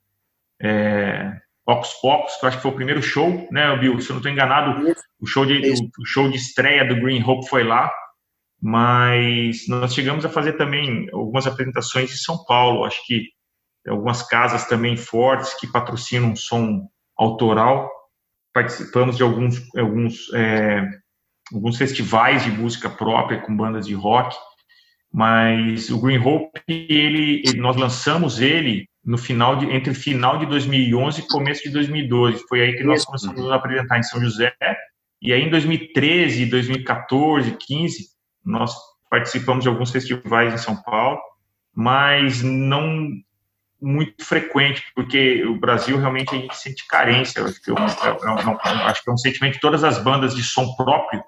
é, 0.62 1.42
Ocus 1.70 1.94
Pocus, 2.02 2.36
que 2.36 2.46
eu 2.46 2.48
acho 2.48 2.58
que 2.58 2.64
foi 2.64 2.72
o 2.72 2.76
primeiro 2.76 3.02
show, 3.02 3.48
né, 3.52 3.76
Bill? 3.78 4.00
Se 4.00 4.10
eu 4.10 4.16
não 4.16 4.20
estou 4.20 4.32
enganado, 4.32 4.96
o 5.20 5.26
show, 5.26 5.46
de, 5.46 5.60
o, 5.72 6.02
o, 6.02 6.06
show 6.06 6.30
de 6.30 6.38
estreia 6.38 6.86
do 6.86 7.00
Green 7.00 7.24
Hope 7.24 7.48
foi 7.48 7.64
lá, 7.64 7.92
mas 8.62 9.68
nós 9.68 9.94
chegamos 9.94 10.26
a 10.26 10.30
fazer 10.30 10.54
também 10.54 11.08
algumas 11.14 11.46
apresentações 11.48 12.12
em 12.12 12.18
São 12.18 12.44
Paulo, 12.46 12.86
acho 12.86 13.06
que 13.06 13.28
algumas 13.88 14.24
casas 14.24 14.66
também 14.68 14.98
fortes 14.98 15.54
que 15.54 15.72
patrocinam 15.72 16.36
som 16.36 16.88
autoral, 17.18 17.90
participamos 18.54 19.18
de 19.18 19.24
alguns, 19.24 19.62
alguns 19.76 20.34
é, 20.34 20.84
alguns 21.54 21.78
festivais 21.78 22.44
de 22.44 22.52
música 22.52 22.90
própria 22.90 23.42
com 23.42 23.56
bandas 23.56 23.88
de 23.88 23.94
rock, 23.94 24.36
mas 25.12 25.90
o 25.90 26.00
Green 26.00 26.20
Hope, 26.20 26.62
ele, 26.68 27.42
ele, 27.46 27.60
nós 27.60 27.76
lançamos 27.76 28.40
ele 28.40 28.88
no 29.10 29.18
final 29.18 29.56
de, 29.56 29.66
entre 29.72 29.92
final 29.96 30.38
de 30.38 30.46
2011 30.46 31.22
e 31.22 31.28
começo 31.28 31.64
de 31.64 31.72
2012. 31.72 32.46
Foi 32.48 32.62
aí 32.62 32.78
que 32.78 32.84
nós 32.84 33.04
começamos 33.04 33.50
a 33.50 33.56
apresentar 33.56 33.98
em 33.98 34.04
São 34.04 34.22
José. 34.22 34.54
E 35.20 35.34
aí 35.34 35.42
em 35.42 35.50
2013, 35.50 36.46
2014, 36.46 37.58
15, 37.60 38.06
nós 38.46 38.72
participamos 39.10 39.64
de 39.64 39.68
alguns 39.68 39.90
festivais 39.90 40.54
em 40.54 40.58
São 40.58 40.76
Paulo, 40.84 41.20
mas 41.76 42.44
não 42.44 43.10
muito 43.82 44.24
frequente, 44.24 44.84
porque 44.94 45.44
o 45.44 45.60
Brasil 45.60 45.98
realmente 45.98 46.36
a 46.36 46.38
gente 46.38 46.56
sente 46.56 46.86
carência. 46.86 47.44
Acho 47.44 47.60
que, 47.64 47.72
eu, 47.72 47.76
eu, 47.76 48.38
eu, 48.38 48.60
acho 48.62 49.04
que 49.04 49.10
é 49.10 49.14
um 49.14 49.18
sentimento 49.18 49.54
de 49.54 49.60
todas 49.60 49.84
as 49.84 49.98
bandas 49.98 50.36
de 50.36 50.44
som 50.44 50.76
próprio 50.76 51.24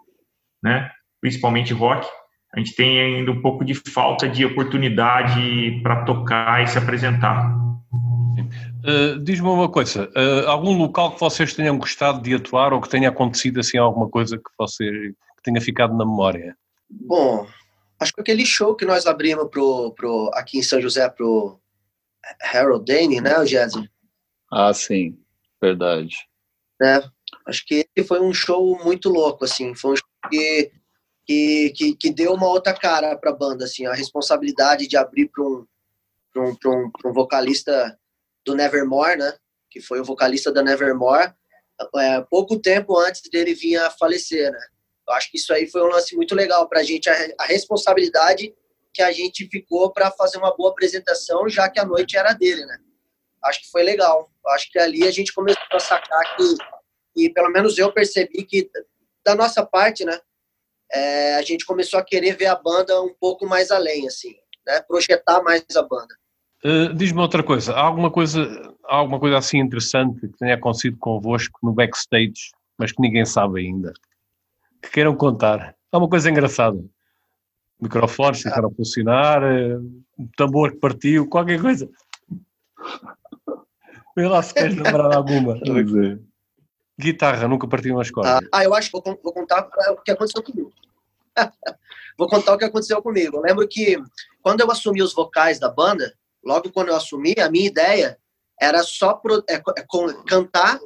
né? 0.62 0.92
principalmente 1.20 1.74
rock, 1.74 2.08
a 2.54 2.60
gente 2.60 2.76
tem 2.76 3.00
ainda 3.00 3.32
um 3.32 3.42
pouco 3.42 3.66
de 3.66 3.74
falta 3.74 4.28
de 4.28 4.46
oportunidade 4.46 5.80
para 5.82 6.04
tocar 6.04 6.62
e 6.62 6.68
se 6.68 6.78
apresentar. 6.78 7.61
Uh, 8.84 9.20
Diz-me 9.20 9.48
uma 9.48 9.70
coisa, 9.70 10.10
uh, 10.16 10.48
algum 10.48 10.76
local 10.76 11.14
que 11.14 11.20
vocês 11.20 11.54
tenham 11.54 11.78
gostado 11.78 12.22
de 12.22 12.34
atuar 12.34 12.74
ou 12.74 12.82
que 12.82 12.90
tenha 12.90 13.10
acontecido 13.10 13.60
assim 13.60 13.78
alguma 13.78 14.10
coisa 14.10 14.38
que 14.38 14.50
você 14.58 15.14
que 15.38 15.44
tenha 15.44 15.62
ficado 15.62 15.96
na 15.96 16.06
memória? 16.06 16.58
Bom, 16.90 17.48
acho 18.00 18.14
que 18.14 18.22
aquele 18.22 18.46
show 18.46 18.76
que 18.76 18.86
nós 18.86 19.06
abrimos 19.06 19.50
pro, 19.50 19.94
pro, 19.94 20.32
aqui 20.34 20.60
em 20.60 20.64
São 20.64 20.82
José 20.82 21.08
pro 21.10 21.60
Harold 22.54 22.86
Dane, 22.86 23.22
né, 23.22 23.46
Jesse? 23.46 23.90
Ah, 24.52 24.74
sim, 24.74 25.18
verdade. 25.62 26.16
Né? 26.80 27.02
Acho 27.48 27.66
que 27.66 27.88
esse 27.96 28.08
foi 28.08 28.20
um 28.20 28.34
show 28.34 28.78
muito 28.84 29.10
louco, 29.10 29.46
assim, 29.46 29.74
foi 29.76 29.94
um 29.94 29.96
show 29.96 30.08
que, 30.30 30.72
que, 31.26 31.74
que, 31.76 31.96
que 31.96 32.12
deu 32.12 32.34
uma 32.34 32.48
outra 32.48 32.74
cara 32.74 33.16
para 33.16 33.32
a 33.32 33.36
banda, 33.36 33.66
assim, 33.66 33.86
a 33.86 33.94
responsabilidade 33.94 34.88
de 34.88 34.98
abrir 34.98 35.30
para 35.30 35.44
um, 35.44 35.66
um, 36.38 36.56
um, 36.66 36.92
um 37.06 37.14
vocalista 37.14 37.98
do 38.46 38.56
Nevermore, 38.56 39.18
né? 39.18 39.34
Que 39.70 39.82
foi 39.82 40.00
o 40.00 40.06
vocalista 40.06 40.52
da 40.52 40.62
Nevermore, 40.62 41.34
é, 41.98 42.22
pouco 42.30 42.60
tempo 42.60 42.98
antes 42.98 43.22
dele 43.30 43.54
vir 43.54 43.78
a 43.78 43.90
falecer, 43.90 44.52
né? 44.52 44.60
Eu 45.08 45.14
acho 45.16 45.32
que 45.32 45.38
isso 45.38 45.52
aí 45.54 45.68
foi 45.68 45.82
um 45.82 45.88
lance 45.88 46.16
muito 46.16 46.36
legal 46.36 46.68
para 46.70 46.80
a 46.80 46.84
gente, 46.84 47.10
a 47.10 47.46
responsabilidade 47.46 48.54
que 48.94 49.02
a 49.02 49.12
gente 49.12 49.48
ficou 49.50 49.92
para 49.92 50.12
fazer 50.12 50.38
uma 50.38 50.56
boa 50.56 50.72
apresentação, 50.72 51.48
já 51.50 51.70
que 51.70 51.80
a 51.80 51.86
noite 51.86 52.18
era 52.18 52.34
dele, 52.34 52.66
né? 52.66 52.78
Acho 53.44 53.62
que 53.62 53.72
foi 53.72 53.84
legal. 53.84 54.32
Acho 54.48 54.72
que 54.72 54.78
ali 54.78 55.08
a 55.08 55.12
gente 55.12 55.34
começou 55.34 55.64
a 55.72 55.80
sacar 55.80 56.36
que, 56.36 56.56
e 57.16 57.30
pelo 57.30 57.50
menos 57.50 57.78
eu 57.78 57.92
percebi 57.92 58.44
que 58.44 58.70
da 59.26 59.36
nossa 59.36 59.66
parte, 59.66 60.06
né? 60.06 60.20
É, 60.94 61.36
a 61.36 61.42
gente 61.42 61.66
começou 61.66 62.00
a 62.00 62.04
querer 62.04 62.36
ver 62.36 62.48
a 62.48 62.56
banda 62.56 63.02
um 63.02 63.14
pouco 63.14 63.46
mais 63.46 63.72
além, 63.72 64.08
assim, 64.08 64.36
né? 64.66 64.82
Projetar 64.82 65.42
mais 65.42 65.64
a 65.76 65.82
banda. 65.82 66.14
Uh, 66.64 66.94
Diz-me 66.94 67.20
outra 67.20 67.42
coisa, 67.42 67.74
há 67.74 67.82
alguma 67.82 68.12
coisa, 68.12 68.74
há 68.86 68.96
alguma 68.96 69.20
coisa 69.20 69.38
assim 69.38 69.58
interessante 69.58 70.20
que 70.20 70.38
tenha 70.38 70.56
acontecido 70.56 70.98
convosco 70.98 71.60
no 71.64 71.74
backstage, 71.74 72.52
mas 72.78 72.92
que 72.92 73.02
ninguém 73.02 73.26
sabe 73.26 73.62
ainda? 73.62 73.94
Que 74.82 74.92
queiram 74.92 75.16
contar? 75.16 75.76
Há 75.92 75.98
uma 75.98 76.10
coisa 76.10 76.30
engraçada. 76.30 76.84
Microfones 77.80 78.44
ficaram 78.44 78.70
a 78.70 78.74
funcionar, 78.74 79.42
uh, 79.44 79.80
um 80.20 80.28
tambor 80.38 80.72
que 80.72 80.78
partiu, 80.78 81.28
qualquer 81.28 81.60
coisa. 81.60 81.90
Vê 84.16 84.28
lá 84.28 84.44
se 84.44 84.54
queres 84.54 84.76
lembrar 84.76 85.16
alguma. 85.16 85.60
Guitarra, 87.00 87.48
nunca 87.48 87.68
partiu 87.68 87.98
nas 87.98 88.12
cordas. 88.12 88.48
Ah, 88.52 88.64
eu 88.64 88.74
acho 88.76 88.92
que 88.92 89.02
vou, 89.02 89.20
vou 89.24 89.34
contar 89.34 89.68
o 89.90 89.98
que 89.98 90.12
aconteceu 90.12 90.44
comigo. 90.44 90.72
vou 92.18 92.28
contar 92.28 92.54
o 92.54 92.58
que 92.58 92.66
aconteceu 92.66 93.02
comigo. 93.02 93.38
Eu 93.38 93.42
lembro 93.42 93.68
que 93.68 93.98
quando 94.44 94.62
eu 94.62 94.70
assumi 94.70 95.02
os 95.02 95.14
vocais 95.14 95.58
da 95.60 95.70
banda, 95.70 96.14
logo 96.44 96.72
quando 96.72 96.90
eu 96.90 96.96
assumi, 96.96 97.36
a 97.40 97.50
minha 97.50 97.68
ideia 97.68 98.18
era 98.60 98.84
só 98.84 99.14
pro, 99.14 99.44
é, 99.50 99.56
é, 99.56 99.86
cantar, 100.28 100.80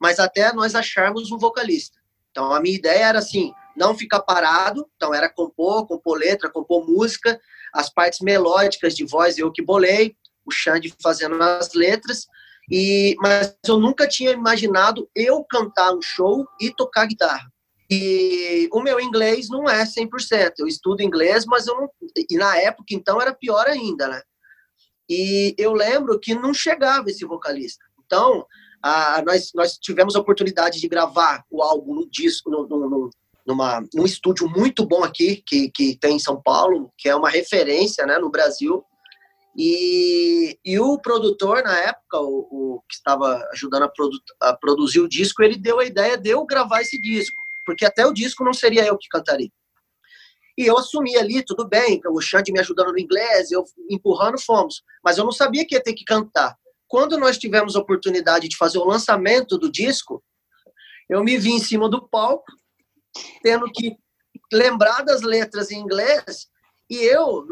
mas 0.00 0.18
até 0.18 0.52
nós 0.52 0.74
acharmos 0.74 1.30
um 1.30 1.38
vocalista. 1.38 1.96
Então 2.30 2.52
a 2.52 2.60
minha 2.60 2.76
ideia 2.76 3.06
era 3.06 3.18
assim, 3.18 3.52
não 3.76 3.96
ficar 3.96 4.20
parado, 4.20 4.86
então 4.96 5.14
era 5.14 5.28
compor, 5.28 5.86
compor 5.86 6.18
letra, 6.18 6.50
compor 6.50 6.86
música, 6.86 7.40
as 7.72 7.92
partes 7.92 8.20
melódicas 8.20 8.94
de 8.94 9.04
voz 9.04 9.38
eu 9.38 9.52
que 9.52 9.62
bolei, 9.62 10.16
o 10.44 10.50
Xande 10.50 10.92
fazendo 11.00 11.40
as 11.40 11.72
letras, 11.74 12.26
e 12.70 13.14
mas 13.20 13.54
eu 13.66 13.78
nunca 13.78 14.08
tinha 14.08 14.32
imaginado 14.32 15.08
eu 15.14 15.44
cantar 15.44 15.94
um 15.94 16.02
show 16.02 16.46
e 16.60 16.70
tocar 16.70 17.06
guitarra. 17.06 17.50
E 17.90 18.68
o 18.72 18.80
meu 18.80 18.98
inglês 18.98 19.48
não 19.50 19.68
é 19.68 19.84
100%. 19.84 20.52
Eu 20.58 20.66
estudo 20.66 21.02
inglês, 21.02 21.44
mas 21.44 21.66
eu 21.66 21.76
não, 21.76 21.90
e 22.30 22.36
na 22.36 22.56
época 22.56 22.86
então 22.92 23.20
era 23.20 23.34
pior 23.34 23.66
ainda, 23.66 24.08
né? 24.08 24.22
E 25.14 25.54
eu 25.58 25.74
lembro 25.74 26.18
que 26.18 26.34
não 26.34 26.54
chegava 26.54 27.10
esse 27.10 27.26
vocalista. 27.26 27.84
Então, 28.06 28.46
a, 28.82 29.22
nós, 29.26 29.50
nós 29.54 29.76
tivemos 29.76 30.16
a 30.16 30.20
oportunidade 30.20 30.80
de 30.80 30.88
gravar 30.88 31.44
o 31.50 31.62
álbum 31.62 31.96
no 31.96 32.08
disco, 32.08 32.50
no, 32.50 32.66
no, 32.66 33.10
numa, 33.46 33.84
num 33.92 34.06
estúdio 34.06 34.48
muito 34.48 34.86
bom 34.86 35.04
aqui, 35.04 35.42
que, 35.46 35.70
que 35.70 35.98
tem 35.98 36.16
em 36.16 36.18
São 36.18 36.40
Paulo, 36.40 36.90
que 36.96 37.10
é 37.10 37.14
uma 37.14 37.28
referência 37.28 38.06
né, 38.06 38.18
no 38.18 38.30
Brasil. 38.30 38.82
E, 39.54 40.58
e 40.64 40.80
o 40.80 40.98
produtor, 40.98 41.62
na 41.62 41.78
época, 41.78 42.18
o, 42.18 42.48
o 42.50 42.82
que 42.88 42.94
estava 42.94 43.46
ajudando 43.52 43.82
a, 43.82 43.88
produ 43.88 44.16
a 44.40 44.56
produzir 44.56 45.00
o 45.00 45.08
disco, 45.08 45.42
ele 45.42 45.58
deu 45.58 45.78
a 45.78 45.84
ideia 45.84 46.16
de 46.16 46.30
eu 46.30 46.46
gravar 46.46 46.80
esse 46.80 46.98
disco, 46.98 47.36
porque 47.66 47.84
até 47.84 48.06
o 48.06 48.14
disco 48.14 48.42
não 48.44 48.54
seria 48.54 48.86
eu 48.86 48.96
que 48.96 49.08
cantaria. 49.10 49.50
E 50.56 50.66
eu 50.66 50.76
assumi 50.76 51.16
ali, 51.16 51.42
tudo 51.42 51.66
bem, 51.66 52.00
o 52.06 52.20
Xande 52.20 52.52
me 52.52 52.60
ajudando 52.60 52.92
no 52.92 52.98
inglês, 52.98 53.50
eu 53.50 53.64
empurrando, 53.88 54.38
fomos. 54.38 54.82
Mas 55.02 55.18
eu 55.18 55.24
não 55.24 55.32
sabia 55.32 55.66
que 55.66 55.74
ia 55.74 55.82
ter 55.82 55.94
que 55.94 56.04
cantar. 56.04 56.56
Quando 56.86 57.16
nós 57.16 57.38
tivemos 57.38 57.74
a 57.74 57.80
oportunidade 57.80 58.48
de 58.48 58.56
fazer 58.56 58.78
o 58.78 58.84
lançamento 58.84 59.56
do 59.56 59.70
disco, 59.70 60.22
eu 61.08 61.24
me 61.24 61.38
vi 61.38 61.52
em 61.52 61.58
cima 61.58 61.88
do 61.88 62.06
palco, 62.06 62.44
tendo 63.42 63.70
que 63.72 63.96
lembrar 64.52 65.02
das 65.02 65.22
letras 65.22 65.70
em 65.70 65.78
inglês, 65.78 66.48
e 66.90 66.96
eu, 66.96 67.46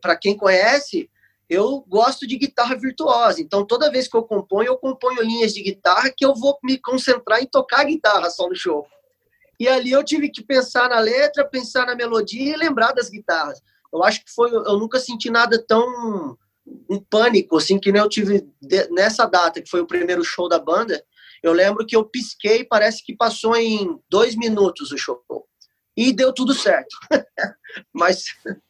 para 0.00 0.16
quem 0.16 0.34
conhece, 0.36 1.10
eu 1.48 1.84
gosto 1.88 2.26
de 2.26 2.38
guitarra 2.38 2.76
virtuosa. 2.76 3.42
Então, 3.42 3.66
toda 3.66 3.90
vez 3.90 4.08
que 4.08 4.16
eu 4.16 4.22
componho, 4.22 4.68
eu 4.68 4.78
componho 4.78 5.22
linhas 5.22 5.52
de 5.52 5.62
guitarra 5.62 6.12
que 6.16 6.24
eu 6.24 6.34
vou 6.34 6.56
me 6.62 6.78
concentrar 6.78 7.42
em 7.42 7.46
tocar 7.46 7.84
guitarra 7.84 8.30
só 8.30 8.48
no 8.48 8.54
show. 8.54 8.86
E 9.60 9.68
ali 9.68 9.90
eu 9.90 10.02
tive 10.02 10.30
que 10.30 10.42
pensar 10.42 10.88
na 10.88 10.98
letra, 10.98 11.46
pensar 11.46 11.84
na 11.84 11.94
melodia 11.94 12.54
e 12.54 12.56
lembrar 12.56 12.92
das 12.92 13.10
guitarras. 13.10 13.60
Eu 13.92 14.02
acho 14.02 14.24
que 14.24 14.32
foi, 14.32 14.50
eu 14.50 14.78
nunca 14.78 14.98
senti 14.98 15.28
nada 15.28 15.62
tão 15.62 16.38
um 16.88 17.00
pânico 17.00 17.56
assim 17.56 17.78
que 17.78 17.90
nem 17.90 18.00
eu 18.00 18.08
tive 18.08 18.46
nessa 18.90 19.26
data 19.26 19.60
que 19.60 19.68
foi 19.68 19.80
o 19.80 19.86
primeiro 19.86 20.24
show 20.24 20.48
da 20.48 20.58
banda. 20.58 21.04
Eu 21.42 21.52
lembro 21.52 21.84
que 21.86 21.94
eu 21.94 22.04
pisquei, 22.04 22.64
parece 22.64 23.04
que 23.04 23.14
passou 23.14 23.54
em 23.54 23.98
dois 24.08 24.34
minutos 24.34 24.92
o 24.92 24.98
show 24.98 25.22
e 25.94 26.10
deu 26.10 26.32
tudo 26.32 26.54
certo. 26.54 26.96
Mas 27.92 28.24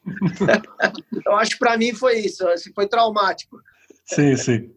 eu 1.25 1.37
acho 1.37 1.53
que 1.53 1.59
para 1.59 1.77
mim 1.77 1.95
foi 1.95 2.19
isso, 2.19 2.47
assim, 2.49 2.73
foi 2.75 2.89
traumático. 2.89 3.61
Sim, 4.07 4.37
sim. 4.37 4.75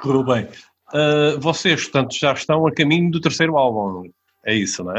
Correu 0.00 0.24
bem. 0.24 0.48
Uh, 0.94 1.38
vocês, 1.38 1.82
portanto, 1.82 2.16
já 2.18 2.32
estão 2.32 2.66
a 2.66 2.72
caminho 2.72 3.10
do 3.10 3.20
terceiro 3.20 3.58
álbum. 3.58 4.10
É 4.48 4.54
isso, 4.54 4.82
né? 4.82 4.94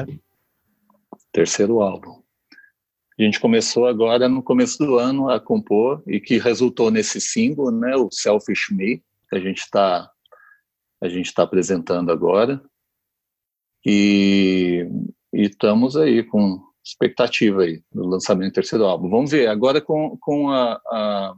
Terceiro 1.32 1.82
álbum. 1.82 2.22
A 3.18 3.24
gente 3.24 3.40
começou 3.40 3.88
agora 3.88 4.30
no 4.30 4.44
começo 4.44 4.78
do 4.78 5.00
ano 5.00 5.28
a 5.28 5.40
compor 5.40 6.04
e 6.06 6.20
que 6.20 6.38
resultou 6.38 6.92
nesse 6.92 7.20
single, 7.20 7.72
né, 7.72 7.96
o 7.96 8.12
Selfish 8.12 8.70
Me, 8.70 9.04
que 9.28 9.36
a 9.36 9.40
gente 9.40 9.62
está 9.62 10.08
a 11.02 11.10
gente 11.10 11.26
está 11.26 11.42
apresentando 11.42 12.12
agora. 12.12 12.62
E, 13.84 14.88
estamos 15.34 15.98
aí 15.98 16.22
com 16.22 16.62
expectativa 16.86 17.64
aí 17.64 17.82
do 17.92 18.06
lançamento 18.06 18.52
do 18.52 18.56
terceiro 18.56 18.86
álbum. 18.86 19.10
Vamos 19.10 19.32
ver, 19.32 19.48
agora 19.48 19.82
com, 19.82 20.16
com, 20.22 20.52
a, 20.52 20.74
a, 20.74 21.36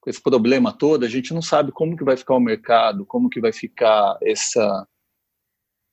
com 0.00 0.10
esse 0.10 0.22
problema 0.22 0.72
todo, 0.72 1.04
a 1.04 1.08
gente 1.08 1.34
não 1.34 1.42
sabe 1.42 1.72
como 1.72 1.96
que 1.96 2.04
vai 2.04 2.16
ficar 2.16 2.36
o 2.36 2.40
mercado, 2.40 3.04
como 3.04 3.28
que 3.28 3.40
vai 3.40 3.52
ficar 3.52 4.16
essa 4.22 4.86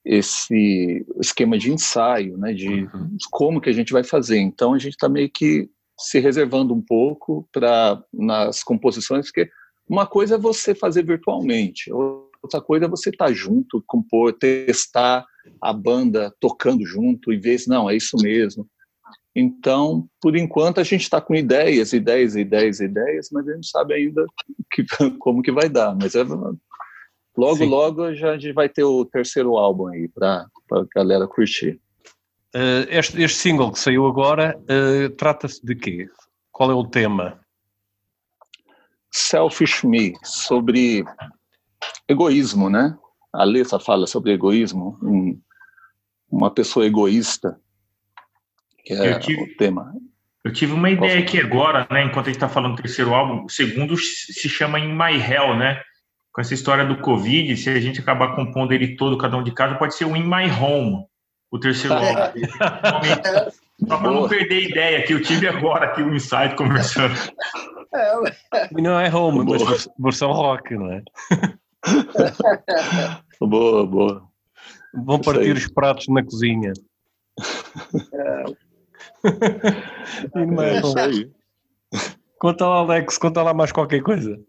esse 0.03 1.05
esquema 1.19 1.57
de 1.57 1.71
ensaio, 1.71 2.37
né, 2.37 2.53
de 2.53 2.85
uhum. 2.85 3.17
como 3.29 3.61
que 3.61 3.69
a 3.69 3.73
gente 3.73 3.93
vai 3.93 4.03
fazer. 4.03 4.39
Então 4.39 4.73
a 4.73 4.79
gente 4.79 4.93
está 4.93 5.07
meio 5.07 5.29
que 5.29 5.69
se 5.99 6.19
reservando 6.19 6.73
um 6.73 6.81
pouco 6.81 7.47
para 7.51 8.01
nas 8.11 8.63
composições, 8.63 9.27
porque 9.27 9.49
uma 9.87 10.07
coisa 10.07 10.35
é 10.35 10.37
você 10.37 10.73
fazer 10.73 11.05
virtualmente, 11.05 11.91
outra 11.93 12.61
coisa 12.61 12.85
é 12.85 12.89
você 12.89 13.09
estar 13.09 13.27
tá 13.27 13.33
junto, 13.33 13.83
compor, 13.85 14.33
testar 14.33 15.25
a 15.61 15.73
banda 15.73 16.33
tocando 16.39 16.85
junto 16.85 17.31
e 17.31 17.37
ver 17.37 17.59
se 17.59 17.69
não 17.69 17.89
é 17.89 17.95
isso 17.95 18.17
mesmo. 18.17 18.67
Então, 19.35 20.07
por 20.21 20.35
enquanto 20.35 20.79
a 20.79 20.83
gente 20.83 21.03
está 21.03 21.21
com 21.21 21.33
ideias, 21.33 21.93
ideias, 21.93 22.35
ideias, 22.35 22.79
ideias, 22.79 23.29
mas 23.31 23.47
a 23.47 23.53
gente 23.53 23.67
sabe 23.67 23.93
ainda 23.93 24.25
que, 24.71 24.83
como 25.19 25.41
que 25.41 25.51
vai 25.51 25.69
dar. 25.69 25.95
Mas 25.95 26.15
é 26.15 26.23
Logo, 27.37 27.57
Sim. 27.57 27.65
logo 27.65 28.13
já 28.13 28.31
a 28.31 28.37
gente 28.37 28.53
vai 28.53 28.67
ter 28.67 28.83
o 28.83 29.05
terceiro 29.05 29.57
álbum 29.57 29.87
aí 29.87 30.07
para 30.07 30.47
a 30.71 30.85
galera 30.95 31.27
curtir. 31.27 31.79
Uh, 32.53 32.83
este, 32.89 33.21
este, 33.21 33.37
single 33.37 33.71
que 33.71 33.79
saiu 33.79 34.05
agora 34.05 34.59
uh, 34.59 35.09
trata-se 35.11 35.65
de 35.65 35.73
quê? 35.73 36.09
Qual 36.51 36.69
é 36.69 36.73
o 36.73 36.85
tema? 36.85 37.39
Selfish 39.09 39.83
Me, 39.83 40.13
sobre 40.23 41.05
egoísmo, 42.07 42.69
né? 42.69 42.97
A 43.33 43.45
letra 43.45 43.79
fala 43.79 44.05
sobre 44.05 44.33
egoísmo, 44.33 44.99
um, 45.01 45.39
uma 46.29 46.51
pessoa 46.51 46.85
egoísta, 46.85 47.57
que 48.83 48.93
é 48.93 49.17
tive, 49.19 49.43
o 49.43 49.55
tema. 49.55 49.93
Eu 50.43 50.51
tive 50.51 50.73
uma 50.73 50.89
ideia 50.89 51.19
aqui 51.19 51.39
agora, 51.39 51.87
né? 51.89 52.03
Enquanto 52.03 52.27
a 52.27 52.29
gente 52.29 52.37
está 52.37 52.49
falando 52.49 52.75
do 52.75 52.81
terceiro 52.81 53.13
álbum, 53.13 53.45
o 53.45 53.49
segundo 53.49 53.95
se 53.97 54.49
chama 54.49 54.79
In 54.79 54.93
My 54.93 55.15
Hell, 55.15 55.55
né? 55.55 55.81
Com 56.31 56.41
essa 56.41 56.53
história 56.53 56.85
do 56.85 56.97
Covid, 56.99 57.55
se 57.57 57.69
a 57.69 57.79
gente 57.79 57.99
acabar 57.99 58.35
compondo 58.35 58.71
ele 58.71 58.95
todo, 58.95 59.17
cada 59.17 59.37
um 59.37 59.43
de 59.43 59.51
casa, 59.51 59.75
pode 59.75 59.95
ser 59.95 60.05
o 60.05 60.15
In 60.15 60.23
My 60.23 60.49
Home, 60.49 61.05
o 61.51 61.59
terceiro 61.59 61.95
álbum. 61.95 62.41
Só 63.87 63.97
para 63.97 64.11
não 64.11 64.29
perder 64.29 64.55
a 64.55 64.69
ideia 64.69 65.03
que 65.03 65.13
eu 65.13 65.21
tive 65.21 65.47
agora 65.47 65.87
aqui 65.87 66.01
o 66.01 66.13
Insight 66.15 66.55
conversando. 66.55 67.15
Não 68.71 68.99
é 68.99 69.13
home, 69.13 69.43
mas 69.43 69.89
versão 69.99 70.31
rock, 70.31 70.75
não 70.75 70.91
é? 70.93 71.03
boa, 73.41 73.85
boa. 73.85 74.23
Vão 74.93 75.19
partir 75.19 75.55
os 75.55 75.67
pratos 75.67 76.07
na 76.07 76.23
cozinha. 76.23 76.73
É. 78.13 78.43
In 80.39 80.45
My 80.45 80.79
Home. 80.83 81.33
Conta 82.39 82.67
lá, 82.67 82.77
Alex, 82.77 83.17
conta 83.17 83.43
lá 83.43 83.53
mais 83.53 83.71
qualquer 83.71 84.01
coisa. 84.01 84.39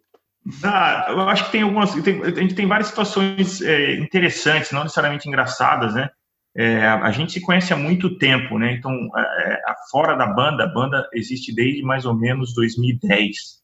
Ah, 0.65 1.07
eu 1.09 1.21
acho 1.29 1.47
que 1.47 1.53
tem 1.53 1.63
algumas. 1.63 1.95
Tem, 2.03 2.23
a 2.23 2.31
gente 2.31 2.55
tem 2.55 2.67
várias 2.67 2.89
situações 2.89 3.63
é, 3.63 3.97
interessantes, 3.97 4.73
não 4.73 4.83
necessariamente 4.83 5.29
engraçadas, 5.29 5.95
né? 5.95 6.11
É, 6.55 6.85
a 6.85 7.11
gente 7.11 7.33
se 7.33 7.41
conhece 7.41 7.73
há 7.73 7.77
muito 7.77 8.19
tempo, 8.19 8.59
né? 8.59 8.73
Então, 8.73 8.93
é, 9.17 9.63
fora 9.91 10.15
da 10.17 10.27
banda, 10.27 10.65
a 10.65 10.67
banda 10.67 11.09
existe 11.15 11.55
desde 11.55 11.83
mais 11.83 12.05
ou 12.05 12.15
menos 12.15 12.55
2010, 12.55 13.63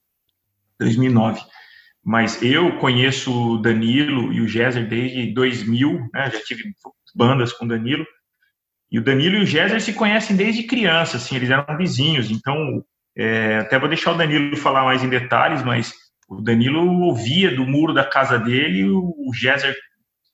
2009. 0.78 1.40
Mas 2.02 2.42
eu 2.42 2.78
conheço 2.78 3.54
o 3.54 3.58
Danilo 3.58 4.32
e 4.32 4.40
o 4.40 4.48
Géser 4.48 4.88
desde 4.88 5.34
2000, 5.34 6.08
né? 6.14 6.30
Já 6.30 6.40
tive 6.44 6.72
bandas 7.14 7.52
com 7.52 7.64
o 7.64 7.68
Danilo. 7.68 8.06
E 8.90 8.98
o 8.98 9.04
Danilo 9.04 9.36
e 9.36 9.42
o 9.42 9.46
Géser 9.46 9.80
se 9.82 9.92
conhecem 9.92 10.34
desde 10.34 10.62
criança, 10.62 11.18
assim, 11.18 11.36
eles 11.36 11.50
eram 11.50 11.76
vizinhos. 11.76 12.30
Então, 12.30 12.82
é, 13.16 13.58
até 13.58 13.78
vou 13.78 13.88
deixar 13.88 14.12
o 14.12 14.16
Danilo 14.16 14.56
falar 14.56 14.84
mais 14.84 15.02
em 15.04 15.08
detalhes, 15.08 15.62
mas 15.62 15.92
o 16.28 16.42
Danilo 16.42 17.00
ouvia 17.00 17.54
do 17.54 17.66
muro 17.66 17.94
da 17.94 18.04
casa 18.04 18.38
dele 18.38 18.84
o 18.84 19.32
Géser 19.32 19.74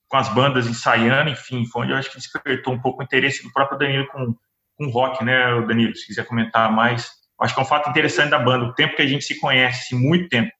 com 0.09 0.17
as 0.17 0.29
bandas 0.29 0.67
ensaiando, 0.67 1.31
enfim, 1.31 1.65
foi 1.67 1.83
onde 1.83 1.93
eu 1.93 1.97
acho 1.97 2.11
que 2.11 2.19
despertou 2.19 2.75
um 2.75 2.81
pouco 2.81 3.01
o 3.01 3.05
interesse 3.05 3.43
do 3.43 3.53
próprio 3.53 3.79
Danilo 3.79 4.07
com, 4.09 4.35
com 4.77 4.91
rock, 4.91 5.25
né, 5.25 5.61
Danilo? 5.67 5.95
Se 5.95 6.07
quiser 6.07 6.27
comentar 6.27 6.71
mais. 6.71 7.09
Acho 7.41 7.55
que 7.55 7.61
é 7.61 7.63
um 7.63 7.67
fato 7.67 7.91
interessante 7.91 8.31
da 8.31 8.39
banda, 8.39 8.65
o 8.65 8.75
tempo 8.75 8.97
que 8.97 9.03
a 9.03 9.07
gente 9.07 9.25
se 9.25 9.39
conhece, 9.39 9.95
muito 9.95 10.29
tempo. 10.29 10.51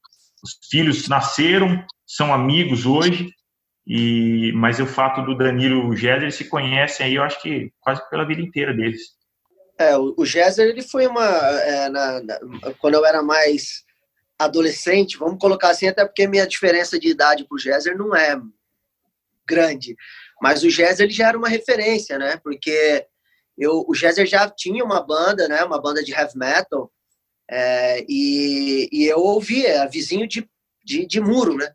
Os 0.43 0.57
filhos 0.69 1.07
nasceram, 1.07 1.85
são 2.05 2.33
amigos 2.33 2.85
hoje, 2.85 3.29
e 3.87 4.51
mas 4.55 4.79
o 4.79 4.85
fato 4.85 5.21
do 5.21 5.37
Danilo 5.37 5.83
e 5.83 5.89
o 5.89 5.95
Géser 5.95 6.31
se 6.31 6.49
conhecem 6.49 7.05
aí, 7.05 7.15
eu 7.15 7.23
acho 7.23 7.41
que 7.41 7.71
quase 7.79 8.01
pela 8.09 8.25
vida 8.25 8.41
inteira 8.41 8.73
deles. 8.73 9.01
É, 9.79 9.97
o, 9.97 10.25
Géser, 10.25 10.69
ele 10.69 10.81
foi 10.81 11.07
uma. 11.07 11.25
É, 11.25 11.89
na, 11.89 12.21
na, 12.21 12.39
quando 12.79 12.93
eu 12.93 13.05
era 13.05 13.21
mais 13.21 13.85
adolescente, 14.37 15.17
vamos 15.17 15.39
colocar 15.39 15.69
assim, 15.69 15.87
até 15.87 16.05
porque 16.05 16.27
minha 16.27 16.45
diferença 16.45 16.99
de 16.99 17.09
idade 17.09 17.45
pro 17.47 17.57
Géser 17.57 17.97
não 17.97 18.15
é 18.15 18.39
grande. 19.47 19.95
Mas 20.41 20.63
o 20.63 20.69
Géser 20.69 21.05
ele 21.05 21.13
já 21.13 21.29
era 21.29 21.37
uma 21.37 21.47
referência, 21.47 22.17
né? 22.17 22.37
Porque 22.43 23.05
eu, 23.57 23.85
o 23.87 23.93
Géser 23.93 24.25
já 24.25 24.49
tinha 24.49 24.83
uma 24.83 25.01
banda, 25.01 25.47
né? 25.47 25.63
Uma 25.63 25.81
banda 25.81 26.03
de 26.03 26.11
heavy 26.11 26.37
metal. 26.37 26.91
É, 27.49 28.03
e, 28.09 28.89
e 28.91 29.05
eu 29.05 29.19
ouvia, 29.19 29.87
vizinho 29.87 30.27
de, 30.27 30.49
de, 30.83 31.05
de 31.05 31.19
muro, 31.21 31.55
né? 31.55 31.71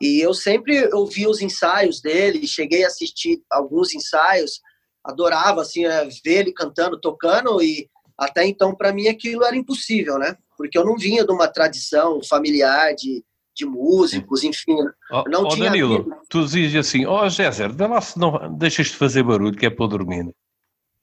E 0.00 0.20
eu 0.20 0.34
sempre 0.34 0.92
ouvi 0.94 1.26
os 1.26 1.40
ensaios 1.40 2.00
dele, 2.00 2.46
cheguei 2.46 2.84
a 2.84 2.88
assistir 2.88 3.42
alguns 3.50 3.94
ensaios, 3.94 4.60
adorava 5.02 5.62
assim 5.62 5.86
é, 5.86 6.04
ver 6.04 6.40
ele 6.40 6.52
cantando, 6.52 7.00
tocando 7.00 7.62
e 7.62 7.88
até 8.18 8.46
então 8.46 8.74
para 8.74 8.92
mim 8.92 9.08
aquilo 9.08 9.44
era 9.44 9.56
impossível, 9.56 10.18
né? 10.18 10.36
Porque 10.56 10.78
eu 10.78 10.84
não 10.84 10.96
vinha 10.96 11.24
de 11.24 11.32
uma 11.32 11.48
tradição 11.48 12.20
familiar 12.22 12.94
de, 12.94 13.24
de 13.54 13.66
músicos, 13.66 14.44
enfim. 14.44 14.76
Oh, 15.10 15.24
não 15.28 15.44
oh, 15.44 15.48
tinha 15.48 15.70
Danilo, 15.70 16.04
vida. 16.04 16.18
tu 16.28 16.44
dizias 16.44 16.86
assim, 16.86 17.06
ó 17.06 17.24
oh, 17.24 17.28
Géser, 17.28 17.72
dá 17.72 17.86
lá 17.86 18.00
se 18.00 18.18
não 18.18 18.54
deixas 18.56 18.88
de 18.88 18.96
fazer 18.96 19.22
barulho 19.22 19.56
que 19.56 19.66
é 19.66 19.70
para 19.70 19.84
eu 19.84 19.88
dormir. 19.88 20.34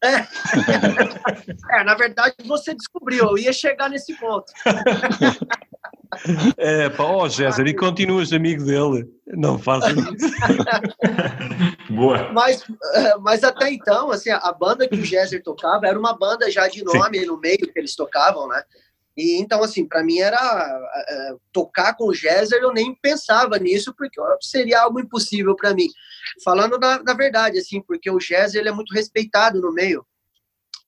É. 0.04 0.28
é, 1.80 1.84
na 1.84 1.96
verdade 1.96 2.36
você 2.46 2.74
descobriu, 2.74 3.26
eu 3.26 3.38
ia 3.38 3.54
chegar 3.54 3.90
nesse 3.90 4.14
ponto. 4.20 4.52
É, 6.58 6.90
pá, 6.90 7.04
ó, 7.04 7.24
oh, 7.24 7.30
Géser, 7.30 7.68
e 7.68 7.74
continuas 7.74 8.32
amigo 8.32 8.64
dele. 8.64 9.08
Não 9.28 9.58
faças 9.58 9.94
isso. 9.94 10.34
Boa. 11.90 12.32
Mas, 12.32 12.64
mas 13.22 13.44
até 13.44 13.72
então, 13.72 14.12
assim, 14.12 14.30
a 14.30 14.52
banda 14.52 14.88
que 14.88 14.96
o 14.96 15.06
Géser 15.06 15.42
tocava 15.42 15.88
era 15.88 15.98
uma 15.98 16.14
banda 16.14 16.50
já 16.52 16.68
de 16.68 16.84
nome 16.84 17.20
Sim. 17.20 17.26
no 17.26 17.40
meio 17.40 17.58
que 17.58 17.80
eles 17.80 17.96
tocavam, 17.96 18.48
né? 18.48 18.64
E 19.16 19.40
então, 19.40 19.64
assim, 19.64 19.88
para 19.88 20.04
mim 20.04 20.20
era 20.20 20.38
é, 20.38 21.36
tocar 21.52 21.96
com 21.96 22.08
o 22.08 22.14
Géser, 22.14 22.62
eu 22.62 22.74
nem 22.74 22.96
pensava 22.96 23.60
nisso, 23.60 23.94
porque 23.96 24.20
seria 24.42 24.82
algo 24.82 25.00
impossível 25.00 25.56
para 25.56 25.74
mim. 25.74 25.88
Falando 26.44 26.80
na, 26.80 27.14
verdade, 27.14 27.60
assim, 27.60 27.82
porque 27.82 28.10
o 28.10 28.20
Géser 28.20 28.62
ele 28.62 28.70
é 28.70 28.74
muito 28.74 28.94
respeitado 28.94 29.62
no 29.62 29.72
meio, 29.72 30.06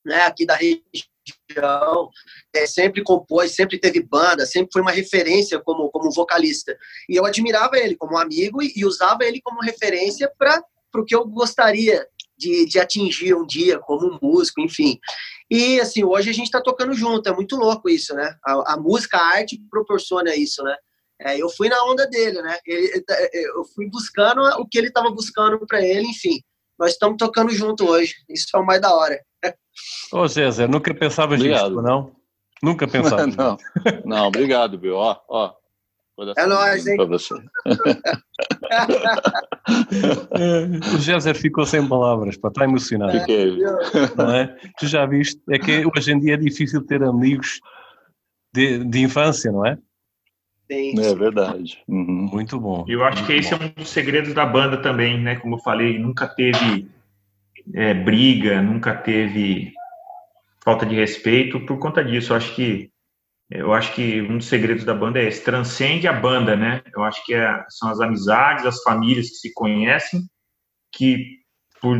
né, 0.04 0.24
aqui 0.24 0.46
da 0.46 0.56
região, 0.56 2.10
é, 2.54 2.66
sempre 2.66 3.04
compôs, 3.04 3.52
sempre 3.52 3.80
teve 3.80 4.02
banda, 4.02 4.46
sempre 4.46 4.70
foi 4.74 4.82
uma 4.82 4.92
referência 4.92 5.60
como, 5.60 5.90
como 5.90 6.12
vocalista. 6.12 6.76
E 7.08 7.16
eu 7.16 7.26
admirava 7.26 7.78
ele 7.78 7.96
como 7.96 8.18
amigo 8.18 8.62
e, 8.62 8.74
e 8.76 8.86
usava 8.86 9.24
ele 9.24 9.42
como 9.42 9.62
referência 9.62 10.32
para 10.38 10.64
o 10.96 11.06
que 11.06 11.16
eu 11.16 11.26
gostaria 11.26 12.08
de, 12.38 12.66
de 12.66 12.80
atingir 12.80 13.34
um 13.36 13.46
dia 13.46 13.80
como 13.80 14.20
músico, 14.22 14.62
enfim. 14.62 15.00
E 15.56 15.80
assim, 15.80 16.04
hoje 16.04 16.30
a 16.30 16.34
gente 16.34 16.48
está 16.48 16.60
tocando 16.60 16.94
junto, 16.94 17.30
é 17.30 17.34
muito 17.34 17.56
louco 17.56 17.88
isso, 17.88 18.14
né? 18.14 18.36
A, 18.46 18.74
a 18.74 18.78
música, 18.78 19.18
a 19.18 19.26
arte 19.38 19.58
proporciona 19.70 20.36
isso, 20.36 20.62
né? 20.62 20.76
É, 21.22 21.42
eu 21.42 21.50
fui 21.50 21.70
na 21.70 21.82
onda 21.86 22.06
dele, 22.08 22.42
né? 22.42 22.58
Ele, 22.66 23.02
eu 23.32 23.64
fui 23.74 23.90
buscando 23.90 24.42
o 24.60 24.68
que 24.68 24.78
ele 24.78 24.90
estava 24.90 25.10
buscando 25.10 25.58
para 25.66 25.82
ele, 25.82 26.08
enfim. 26.08 26.42
Nós 26.78 26.92
estamos 26.92 27.16
tocando 27.18 27.52
junto 27.52 27.88
hoje. 27.88 28.16
Isso 28.28 28.48
é 28.54 28.60
o 28.60 28.66
mais 28.66 28.82
da 28.82 28.94
hora. 28.94 29.18
Ô, 30.12 30.28
César, 30.28 30.68
nunca 30.68 30.94
pensava 30.94 31.38
nisso, 31.38 31.82
não? 31.82 32.14
Nunca 32.62 32.86
pensava. 32.86 33.26
não, 33.32 33.58
não, 34.04 34.28
obrigado, 34.28 34.78
Bill. 34.78 34.96
Ó, 34.96 35.18
ó, 35.30 35.54
é 36.38 36.46
nóis, 36.46 36.88
hein? 36.88 36.98
o 40.96 41.00
Géser 41.00 41.36
ficou 41.36 41.66
sem 41.66 41.86
palavras, 41.88 42.38
pá, 42.38 42.50
está 42.50 42.64
emocionado. 42.64 43.20
Fiquei. 43.20 43.58
Não 44.16 44.32
é? 44.32 44.56
Tu 44.78 44.88
já 44.88 45.06
viste? 45.06 45.42
É 45.50 45.60
que 45.60 45.86
hoje 45.86 46.12
em 46.12 46.20
dia 46.20 46.36
é 46.36 46.38
difícil 46.38 46.86
ter 46.86 47.04
amigos 47.04 47.60
de, 48.54 48.84
de 48.86 49.02
infância, 49.02 49.52
não 49.52 49.66
é? 49.66 49.78
Sim. 50.72 51.00
É 51.00 51.14
verdade. 51.14 51.84
Uhum. 51.88 52.30
Muito 52.32 52.60
bom. 52.60 52.86
Eu 52.88 53.04
acho 53.04 53.26
que 53.26 53.34
esse 53.34 53.54
é 53.54 53.58
um 53.58 53.68
dos 53.70 53.90
segredos 53.90 54.34
da 54.34 54.46
banda 54.46 54.82
também, 54.82 55.22
né? 55.22 55.36
Como 55.36 55.56
eu 55.56 55.60
falei, 55.60 56.00
nunca 56.00 56.28
teve 56.28 56.88
é, 57.74 57.94
briga, 57.94 58.62
nunca 58.62 58.96
teve 58.96 59.74
falta 60.64 60.86
de 60.86 60.96
respeito 60.96 61.60
por 61.66 61.78
conta 61.78 62.04
disso. 62.04 62.34
Eu 62.34 62.38
acho 62.38 62.56
que 62.56 62.90
eu 63.60 63.74
acho 63.74 63.94
que 63.94 64.22
um 64.22 64.38
dos 64.38 64.48
segredos 64.48 64.84
da 64.84 64.94
banda 64.94 65.20
é 65.20 65.28
esse, 65.28 65.44
transcende 65.44 66.08
a 66.08 66.14
banda, 66.14 66.56
né? 66.56 66.82
Eu 66.96 67.04
acho 67.04 67.24
que 67.26 67.34
é, 67.34 67.66
são 67.70 67.90
as 67.90 68.00
amizades, 68.00 68.66
as 68.66 68.82
famílias 68.82 69.30
que 69.30 69.36
se 69.36 69.54
conhecem, 69.54 70.22
que 70.92 71.40
por, 71.82 72.00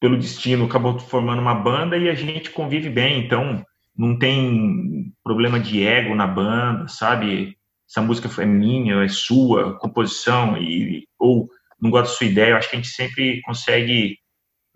pelo 0.00 0.18
destino 0.18 0.64
acabou 0.64 0.98
formando 0.98 1.40
uma 1.40 1.54
banda 1.54 1.96
e 1.96 2.08
a 2.08 2.14
gente 2.14 2.50
convive 2.50 2.88
bem, 2.88 3.24
então 3.24 3.64
não 3.96 4.18
tem 4.18 5.12
problema 5.22 5.60
de 5.60 5.86
ego 5.86 6.14
na 6.14 6.26
banda, 6.26 6.88
sabe? 6.88 7.56
Essa 7.88 8.00
música 8.00 8.42
é 8.42 8.46
minha, 8.46 9.04
é 9.04 9.08
sua, 9.08 9.78
composição, 9.78 10.56
e, 10.56 11.06
ou 11.18 11.48
não 11.80 11.90
gosto 11.90 12.10
da 12.10 12.16
sua 12.16 12.26
ideia, 12.26 12.50
eu 12.52 12.56
acho 12.56 12.70
que 12.70 12.76
a 12.76 12.80
gente 12.80 12.92
sempre 12.92 13.40
consegue, 13.42 14.16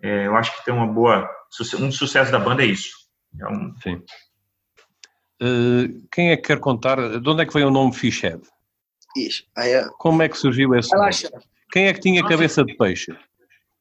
é, 0.01 0.27
eu 0.27 0.35
acho 0.35 0.55
que 0.55 0.63
tem 0.63 0.73
uma 0.73 0.87
boa, 0.87 1.27
um 1.79 1.87
dos 1.87 1.97
sucessos 1.97 2.31
da 2.31 2.39
banda 2.39 2.63
é 2.63 2.67
isso. 2.67 2.91
É 3.39 3.47
um, 3.47 3.75
Sim. 3.81 4.01
Uh, 5.41 6.07
quem 6.11 6.31
é 6.31 6.37
que 6.37 6.47
quer 6.47 6.59
contar? 6.59 7.19
De 7.19 7.29
onde 7.29 7.43
é 7.43 7.45
que 7.45 7.53
veio 7.53 7.67
o 7.67 7.71
nome 7.71 7.93
Fishhead? 7.93 8.41
É... 9.57 9.87
Como 9.97 10.21
é 10.21 10.29
que 10.29 10.37
surgiu 10.37 10.73
esse 10.75 10.95
nome? 10.95 11.11
Quem 11.71 11.87
é 11.87 11.93
que 11.93 11.99
tinha 11.99 12.23
cabeça 12.25 12.63
de 12.63 12.75
peixe? 12.75 13.15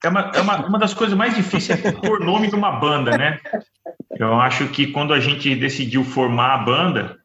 É 0.04 0.08
uma, 0.08 0.30
é 0.34 0.40
uma, 0.40 0.66
uma 0.66 0.78
das 0.78 0.92
coisas 0.92 1.16
mais 1.16 1.34
difíceis 1.34 1.82
é 1.84 1.92
pôr 1.92 2.20
nome 2.20 2.48
de 2.48 2.54
uma 2.54 2.72
banda, 2.72 3.16
né? 3.16 3.40
Eu 4.18 4.34
acho 4.34 4.68
que 4.68 4.88
quando 4.88 5.12
a 5.12 5.20
gente 5.20 5.54
decidiu 5.54 6.04
formar 6.04 6.54
a 6.54 6.58
banda, 6.58 7.18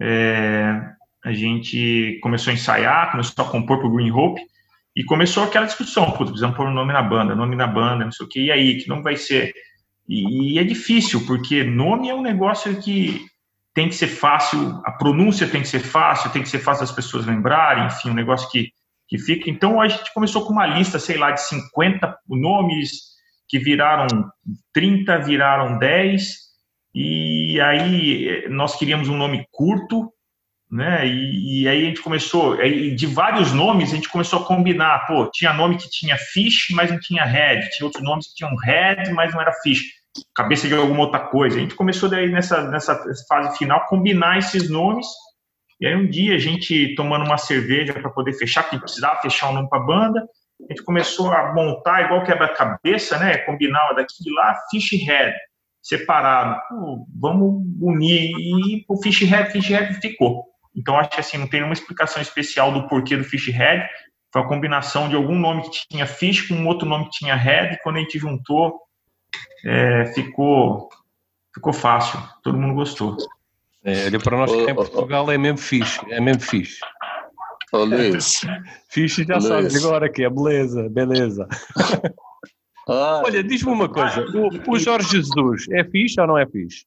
é, 0.00 0.80
a 1.24 1.32
gente 1.32 2.18
começou 2.22 2.50
a 2.50 2.54
ensaiar, 2.54 3.10
começou 3.10 3.44
a 3.44 3.48
compor 3.48 3.78
para 3.78 3.88
o 3.88 3.94
Green 3.94 4.10
Hope, 4.10 4.40
e 4.96 5.02
começou 5.04 5.42
aquela 5.42 5.66
discussão, 5.66 6.12
putz, 6.12 6.30
precisamos 6.30 6.56
pôr 6.56 6.68
um 6.68 6.74
nome 6.74 6.92
na 6.92 7.02
banda, 7.02 7.34
nome 7.34 7.56
na 7.56 7.66
banda, 7.66 8.04
não 8.04 8.12
sei 8.12 8.26
o 8.26 8.28
que, 8.28 8.40
e 8.44 8.52
aí, 8.52 8.76
que 8.76 8.88
nome 8.88 9.02
vai 9.02 9.16
ser? 9.16 9.52
E, 10.08 10.54
e 10.54 10.58
é 10.58 10.64
difícil, 10.64 11.26
porque 11.26 11.64
nome 11.64 12.08
é 12.08 12.14
um 12.14 12.22
negócio 12.22 12.80
que 12.80 13.26
tem 13.74 13.88
que 13.88 13.96
ser 13.96 14.06
fácil, 14.06 14.80
a 14.84 14.92
pronúncia 14.92 15.48
tem 15.48 15.60
que 15.60 15.68
ser 15.68 15.80
fácil, 15.80 16.30
tem 16.30 16.42
que 16.42 16.48
ser 16.48 16.60
fácil 16.60 16.86
das 16.86 16.94
pessoas 16.94 17.26
lembrarem, 17.26 17.86
enfim, 17.86 18.10
um 18.10 18.14
negócio 18.14 18.48
que, 18.48 18.70
que 19.08 19.18
fica. 19.18 19.50
Então, 19.50 19.80
a 19.80 19.88
gente 19.88 20.14
começou 20.14 20.46
com 20.46 20.52
uma 20.52 20.66
lista, 20.66 20.98
sei 20.98 21.18
lá, 21.18 21.32
de 21.32 21.42
50 21.42 22.16
nomes 22.28 23.14
que 23.48 23.58
viraram 23.58 24.06
30, 24.72 25.18
viraram 25.18 25.76
10, 25.78 26.36
e 26.94 27.60
aí 27.60 28.48
nós 28.48 28.76
queríamos 28.76 29.08
um 29.08 29.16
nome 29.16 29.44
curto, 29.50 30.08
né? 30.70 31.06
E, 31.06 31.62
e, 31.62 31.68
aí 31.68 31.82
a 31.82 31.88
gente 31.88 32.00
começou, 32.00 32.56
de 32.56 33.06
vários 33.06 33.52
nomes, 33.52 33.92
a 33.92 33.96
gente 33.96 34.08
começou 34.08 34.40
a 34.40 34.46
combinar. 34.46 35.06
Pô, 35.06 35.28
tinha 35.32 35.52
nome 35.52 35.76
que 35.76 35.90
tinha 35.90 36.16
fish, 36.16 36.68
mas 36.70 36.90
não 36.90 36.98
tinha 37.00 37.24
head, 37.24 37.68
tinha 37.70 37.86
outros 37.86 38.02
nomes 38.04 38.28
que 38.28 38.36
tinham 38.36 38.54
head, 38.56 39.12
mas 39.12 39.34
não 39.34 39.40
era 39.40 39.52
fish 39.62 39.82
cabeça 40.34 40.68
de 40.68 40.74
alguma 40.74 41.00
outra 41.00 41.20
coisa. 41.20 41.56
A 41.56 41.60
gente 41.60 41.74
começou 41.74 42.08
daí 42.08 42.30
nessa, 42.30 42.68
nessa 42.68 43.02
fase 43.28 43.56
final 43.58 43.86
combinar 43.86 44.38
esses 44.38 44.70
nomes. 44.70 45.06
E 45.80 45.86
aí 45.86 45.96
um 45.96 46.08
dia 46.08 46.34
a 46.34 46.38
gente 46.38 46.94
tomando 46.94 47.24
uma 47.24 47.38
cerveja 47.38 47.92
para 47.92 48.10
poder 48.10 48.32
fechar, 48.34 48.62
porque 48.62 48.78
precisava 48.78 49.20
fechar 49.20 49.50
um 49.50 49.54
nome 49.54 49.68
para 49.68 49.80
a 49.80 49.86
banda, 49.86 50.28
a 50.60 50.72
gente 50.72 50.84
começou 50.84 51.32
a 51.32 51.52
montar 51.52 52.04
igual 52.04 52.22
quebra-cabeça, 52.22 53.18
né? 53.18 53.38
Combinar 53.38 53.92
daqui 53.94 54.22
de 54.22 54.32
lá, 54.32 54.56
fish 54.70 54.92
head, 55.04 55.34
separado. 55.82 56.60
Pô, 56.68 57.06
vamos 57.20 57.64
unir 57.80 58.30
e 58.38 58.84
o 58.88 58.96
fish 59.02 59.22
head, 59.22 59.50
fish 59.50 59.68
head 59.68 59.94
ficou. 60.00 60.54
Então, 60.76 60.98
acho 60.98 61.10
que 61.10 61.20
assim, 61.20 61.38
não 61.38 61.46
tem 61.46 61.62
uma 61.62 61.72
explicação 61.72 62.20
especial 62.20 62.72
do 62.72 62.88
porquê 62.88 63.16
do 63.16 63.24
Fish 63.24 63.48
Head. 63.48 63.88
Foi 64.32 64.42
uma 64.42 64.48
combinação 64.48 65.08
de 65.08 65.14
algum 65.14 65.38
nome 65.38 65.62
que 65.62 65.86
tinha 65.88 66.06
Fish 66.06 66.48
com 66.48 66.66
outro 66.66 66.88
nome 66.88 67.04
que 67.04 67.18
tinha 67.18 67.36
Head. 67.36 67.78
Quando 67.82 67.96
a 67.96 68.00
gente 68.00 68.18
juntou, 68.18 68.80
é, 69.64 70.06
ficou, 70.14 70.88
ficou 71.54 71.72
fácil. 71.72 72.18
Todo 72.42 72.58
mundo 72.58 72.74
gostou. 72.74 73.16
É, 73.84 74.10
para 74.18 74.38
nós 74.38 74.50
que 74.50 74.70
em 74.70 74.74
Portugal 74.74 75.30
é 75.30 75.36
mesmo 75.36 75.58
fixe, 75.58 76.00
é 76.10 76.20
mesmo 76.20 76.42
fixe. 76.42 76.80
Ô 77.72 77.84
Luiz. 77.84 78.40
Fixe 78.88 79.24
já 79.24 79.40
sabes 79.40 79.84
agora 79.84 80.08
que 80.08 80.24
é 80.24 80.30
beleza, 80.30 80.88
beleza. 80.88 81.48
Ah, 82.88 83.22
Olha, 83.24 83.42
diz-me 83.42 83.72
uma 83.72 83.88
coisa, 83.88 84.24
o, 84.36 84.72
o, 84.72 84.78
Jorge 84.78 85.08
Jesus 85.08 85.66
é 85.70 85.82
fixe 85.84 86.20
ou 86.20 86.26
não 86.26 86.38
é 86.38 86.46
fixe? 86.46 86.84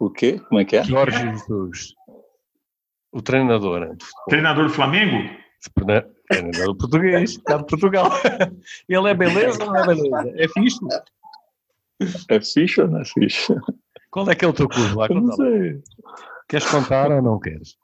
O 0.00 0.10
quê? 0.10 0.40
Como 0.48 0.60
é 0.60 0.64
que 0.64 0.76
é? 0.76 0.84
Jorge 0.84 1.18
Jesus. 1.18 1.94
O 3.12 3.20
treinador. 3.20 3.94
Treinador 4.28 4.68
do 4.68 4.72
Flamengo? 4.72 5.28
Treinador 6.28 6.76
português, 6.76 7.32
está 7.32 7.58
de 7.58 7.66
Portugal. 7.66 8.10
Ele 8.88 9.10
é 9.10 9.14
beleza 9.14 9.62
ou 9.64 9.70
não 9.70 9.76
é 9.76 9.86
beleza? 9.86 10.32
É 10.36 10.48
fixe? 10.48 10.78
É 12.28 12.40
fixe 12.40 12.80
ou 12.80 12.88
não 12.88 13.00
é 13.00 13.04
fixe? 13.04 13.54
Qual 14.10 14.30
é 14.30 14.34
que 14.34 14.44
é 14.44 14.48
o 14.48 14.52
teu 14.52 14.68
clube 14.68 14.94
lá? 14.94 15.08
Não 15.08 15.32
sei. 15.32 15.82
Queres 16.48 16.70
contar 16.70 17.10
ou 17.10 17.22
não 17.22 17.38
queres? 17.38 17.76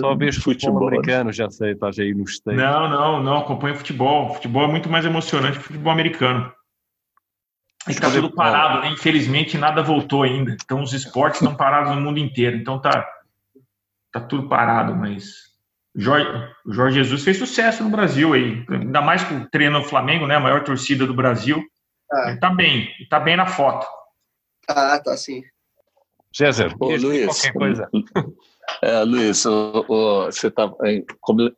Só 0.00 0.14
vês 0.14 0.36
futebol, 0.36 0.74
futebol 0.74 0.88
americano, 0.88 1.32
já 1.32 1.50
sei, 1.50 1.72
estás 1.72 1.98
aí 1.98 2.14
nos 2.14 2.34
States. 2.34 2.60
Não, 2.60 2.88
não, 2.88 3.22
não, 3.22 3.38
acompanho 3.38 3.76
futebol. 3.76 4.34
Futebol 4.34 4.64
é 4.64 4.68
muito 4.68 4.88
mais 4.88 5.04
emocionante 5.04 5.58
que 5.58 5.64
futebol 5.64 5.92
americano. 5.92 6.52
Está 7.88 8.10
tudo 8.10 8.32
parado, 8.32 8.80
né? 8.80 8.90
Infelizmente 8.90 9.58
nada 9.58 9.82
voltou 9.82 10.22
ainda. 10.22 10.56
Então 10.62 10.82
os 10.82 10.92
esportes 10.92 11.40
estão 11.40 11.56
parados 11.56 11.94
no 11.94 12.00
mundo 12.00 12.18
inteiro. 12.18 12.56
Então 12.56 12.80
tá, 12.80 13.08
tá 14.12 14.20
tudo 14.20 14.48
parado, 14.48 14.94
mas 14.94 15.51
Jorge, 15.94 16.26
Jorge 16.66 17.02
Jesus 17.02 17.22
fez 17.22 17.36
sucesso 17.36 17.84
no 17.84 17.90
Brasil 17.90 18.32
aí. 18.32 18.64
Ainda 18.68 19.02
mais 19.02 19.22
com 19.24 19.38
o 19.38 19.48
treino 19.48 19.78
no 19.78 19.84
Flamengo, 19.84 20.26
né? 20.26 20.36
A 20.36 20.40
maior 20.40 20.64
torcida 20.64 21.06
do 21.06 21.14
Brasil. 21.14 21.62
Ah. 22.10 22.30
Ele 22.30 22.40
tá 22.40 22.50
bem, 22.50 22.88
ele 22.98 23.08
tá 23.08 23.20
bem 23.20 23.36
na 23.36 23.46
foto. 23.46 23.86
Ah, 24.68 24.98
tá 24.98 25.16
sim. 25.16 25.42
César, 26.32 26.74
Ô, 26.80 26.96
Luiz, 26.96 27.26
qualquer 27.26 27.52
coisa. 27.52 27.90
É, 28.80 29.02
Luiz, 29.02 29.44
o, 29.44 29.84
o, 29.88 30.24
você 30.26 30.46
está 30.46 30.72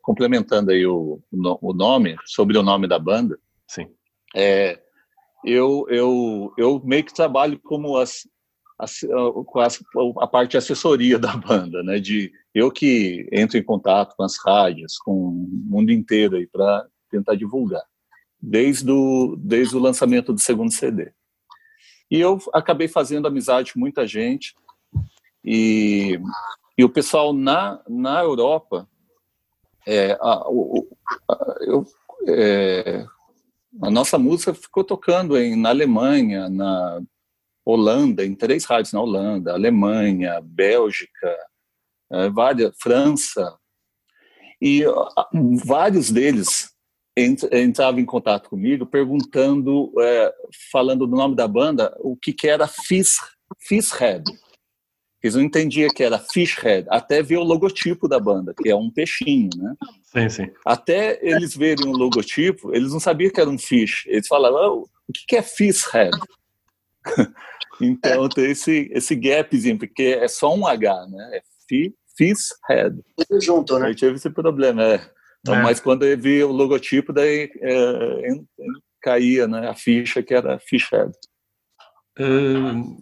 complementando 0.03 0.71
aí 0.71 0.87
o, 0.87 1.21
o 1.31 1.73
nome, 1.73 2.17
sobre 2.25 2.57
o 2.57 2.63
nome 2.63 2.89
da 2.89 2.99
banda. 2.99 3.39
Sim. 3.69 3.89
É, 4.35 4.81
eu, 5.45 5.87
eu, 5.89 6.53
eu 6.57 6.81
meio 6.83 7.05
que 7.05 7.15
trabalho 7.15 7.59
como 7.63 7.97
as, 7.99 8.27
as, 8.79 9.01
com 9.47 9.61
as, 9.61 9.83
a 10.19 10.27
parte 10.27 10.53
de 10.53 10.57
assessoria 10.59 11.19
da 11.21 11.37
banda, 11.37 11.83
né? 11.83 11.99
De 11.99 12.33
eu 12.55 12.71
que 12.71 13.29
entro 13.33 13.59
em 13.59 13.63
contato 13.63 14.15
com 14.17 14.23
as 14.23 14.37
rádios, 14.39 14.99
com 14.99 15.13
o 15.13 15.49
mundo 15.65 15.91
inteiro 15.93 16.37
aí 16.37 16.47
para 16.47 16.87
tentar 17.11 17.35
divulgar, 17.35 17.85
desde 18.41 18.91
o, 18.91 19.37
desde 19.39 19.77
o 19.77 19.81
lançamento 19.81 20.33
do 20.33 20.41
segundo 20.41 20.73
CD. 20.73 21.13
E 22.11 22.21
eu 22.21 22.39
acabei 22.53 22.89
fazendo 22.89 23.27
amizade 23.27 23.73
com 23.73 23.81
muita 23.81 24.07
gente 24.07 24.55
e, 25.45 26.19
e 26.77 26.85
o 26.85 26.89
pessoal 26.89 27.33
na, 27.33 27.81
na 27.89 28.21
Europa, 28.21 28.89
é, 29.87 30.17
a, 30.21 30.49
o, 30.49 30.89
a, 31.29 31.57
eu, 31.61 31.87
é, 32.27 33.07
a 33.83 33.91
nossa 33.91 34.19
música 34.19 34.55
ficou 34.55 34.83
tocando 34.83 35.37
em, 35.37 35.57
na 35.57 35.71
Alemanha, 35.71 36.49
na 36.49 37.03
Holanda, 37.65 38.25
em 38.25 38.35
três 38.35 38.65
rádios 38.65 38.93
na 38.93 39.01
Holanda, 39.01 39.53
Alemanha, 39.53 40.41
Bélgica, 40.43 41.37
é, 42.13 42.29
várias, 42.29 42.77
França, 42.79 43.59
e 44.61 44.83
vários 45.65 46.11
deles 46.11 46.75
entravam 47.17 48.01
em 48.01 48.05
contato 48.05 48.49
comigo 48.49 48.87
perguntando, 48.87 49.93
é, 50.01 50.33
falando 50.71 51.07
do 51.07 51.17
nome 51.17 51.37
da 51.37 51.47
banda, 51.47 51.95
o 52.01 52.17
que, 52.17 52.33
que 52.33 52.49
era 52.49 52.67
Fish, 52.67 53.17
Fishhead. 53.61 54.25
Eles 55.23 55.37
não 55.37 55.43
entendiam 55.43 55.89
que 55.89 56.03
era 56.03 56.19
Fishhead, 56.19 56.87
até 56.91 57.23
ver 57.23 57.39
o 57.39 57.45
logotipo 57.45 58.07
da 58.09 58.19
banda, 58.19 58.53
que 58.55 58.69
é 58.69 58.77
um 58.77 58.91
peixinho, 58.91 59.49
né? 59.57 59.75
Sim, 60.03 60.29
sim. 60.29 60.53
Até 60.67 61.19
eles 61.23 61.57
verem 61.57 61.87
o 61.87 61.93
logotipo, 61.93 62.75
eles 62.75 62.93
não 62.93 63.01
sabiam 63.01 63.31
que 63.31 63.41
era 63.41 63.49
um 63.49 63.59
fish. 63.59 64.05
Eles 64.07 64.27
falavam, 64.27 64.81
oh, 64.81 64.89
o 65.09 65.13
que 65.27 65.37
é 65.37 65.43
Fishhead? 65.43 66.11
então 67.81 68.29
tem 68.29 68.51
esse, 68.51 68.91
esse 68.93 69.15
gapzinho, 69.15 69.79
porque 69.79 70.19
é 70.21 70.29
só 70.29 70.55
um 70.55 70.67
H, 70.67 71.07
né? 71.09 71.37
É 71.39 71.43
fi, 71.69 71.95
Fishhead. 72.17 73.01
Tudo 73.17 73.41
junto, 73.41 73.79
né? 73.79 73.89
Aí 73.89 73.95
tive 73.95 74.15
esse 74.15 74.31
problema, 74.31 74.83
é. 74.83 75.11
Então, 75.41 75.57
é. 75.57 75.63
Mas 75.63 75.81
quando 75.81 76.05
eu 76.05 76.19
vi 76.19 76.43
o 76.43 76.53
logotipo, 76.53 77.13
daí 77.13 77.51
é, 77.61 78.29
caía 79.03 79.47
né, 79.47 79.69
a 79.69 79.75
ficha 79.75 80.23
que 80.23 80.35
era 80.35 80.59
Fishhead. 80.59 81.13
Uh, 82.19 82.97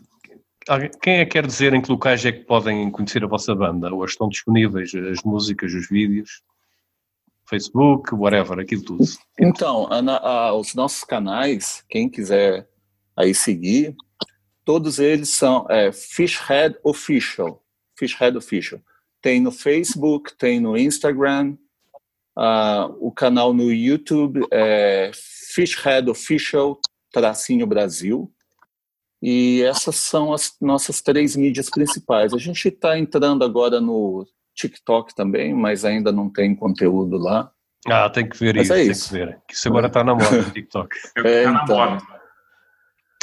quem 1.01 1.19
é 1.19 1.25
que 1.25 1.33
quer 1.33 1.47
dizer 1.47 1.75
em 1.75 1.83
que 1.83 1.91
locais 1.91 2.25
é 2.25 2.33
que 2.33 2.45
podem 2.45 2.91
conhecer 2.91 3.23
a 3.23 3.29
vossa 3.29 3.55
banda? 3.55 3.93
Ou 3.93 4.05
estão 4.05 4.29
disponíveis 4.29 4.93
as 4.95 5.23
músicas, 5.23 5.73
os 5.73 5.89
vídeos? 5.89 6.43
Facebook, 7.49 8.15
whatever, 8.15 8.59
aquilo 8.59 8.83
tudo. 8.83 9.05
Então, 9.39 9.89
os 10.59 10.75
nossos 10.75 11.05
canais, 11.05 11.85
quem 11.89 12.09
quiser 12.09 12.67
aí 13.17 13.35
seguir, 13.35 13.95
todos 14.65 14.99
eles 14.99 15.31
são 15.31 15.67
é, 15.69 15.93
Fishhead 15.93 16.79
Official. 16.85 17.63
Fishhead 17.99 18.37
Official. 18.37 18.81
Tem 19.21 19.41
no 19.41 19.53
Facebook, 19.53 20.37
tem 20.37 20.59
no 20.59 20.77
Instagram, 20.77 21.57
uh, 22.37 22.97
o 22.99 23.13
canal 23.13 23.55
no 23.55 23.73
YouTube 23.73 24.45
é 24.51 25.11
Fishhead 25.15 26.11
Official 26.11 26.81
tracinho 27.13 27.67
Brasil. 27.67 28.33
E 29.23 29.63
essas 29.63 29.97
são 29.97 30.33
as 30.33 30.57
nossas 30.61 31.01
três 31.01 31.37
mídias 31.37 31.71
principais. 31.71 32.35
A 32.35 32.39
gente 32.39 32.67
está 32.67 32.99
entrando 32.99 33.45
agora 33.45 33.81
no 33.81 34.27
TikTok 34.55 35.15
também, 35.15 35.55
mas 35.55 35.85
ainda 35.85 36.11
não 36.11 36.29
tem 36.29 36.57
conteúdo 36.57 37.19
lá. 37.19 37.53
Ah, 37.87 38.11
tem 38.11 38.29
que 38.29 38.37
ver 38.37 38.57
mas 38.57 38.67
isso, 38.67 38.73
é 38.73 38.83
isso. 38.83 39.11
tem 39.11 39.21
que 39.21 39.27
ver. 39.27 39.39
Que 39.47 39.55
isso 39.55 39.69
agora 39.69 39.87
está 39.87 40.03
na 40.03 40.15
moda 40.15 40.43
TikTok. 40.51 40.97
é, 41.19 41.45
tá 41.45 41.63
então. 41.63 41.99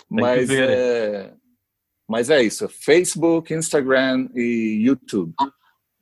Mas 0.09 0.49
é, 0.49 1.33
mas 2.07 2.29
é 2.29 2.41
isso, 2.41 2.67
Facebook, 2.67 3.53
Instagram 3.53 4.29
e 4.33 4.81
YouTube. 4.83 5.33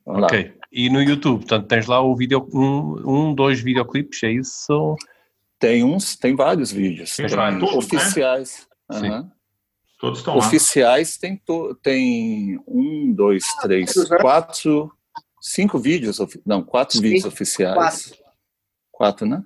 Vamos 0.06 0.24
ok. 0.24 0.44
Lá. 0.44 0.54
E 0.72 0.88
no 0.88 1.02
YouTube, 1.02 1.40
portanto, 1.40 1.66
tens 1.66 1.86
lá 1.86 2.00
o 2.00 2.16
vídeo, 2.16 2.48
um, 2.52 3.28
um, 3.28 3.34
dois 3.34 3.60
videoclipes, 3.60 4.22
é 4.22 4.32
isso? 4.32 4.96
Tem 5.58 5.84
uns, 5.84 6.16
tem 6.16 6.34
vários 6.34 6.70
vídeos. 6.70 7.14
Tem, 7.16 7.26
tem 7.26 7.58
todos, 7.58 7.74
oficiais. 7.74 8.66
Né? 8.90 9.10
Uhum. 9.10 9.30
Todos 9.98 10.20
estão 10.20 10.36
Oficiais 10.36 11.14
lá. 11.14 11.20
tem, 11.20 11.36
to, 11.36 11.74
tem 11.82 12.58
um, 12.66 13.12
dois, 13.12 13.44
três, 13.60 13.92
quatro, 14.20 14.92
cinco 15.40 15.78
vídeos, 15.78 16.18
não, 16.46 16.62
quatro 16.62 16.96
Sim, 16.96 17.02
vídeos 17.02 17.24
oficiais. 17.24 17.76
Quatro. 17.76 18.24
quatro, 18.92 19.26
né? 19.26 19.42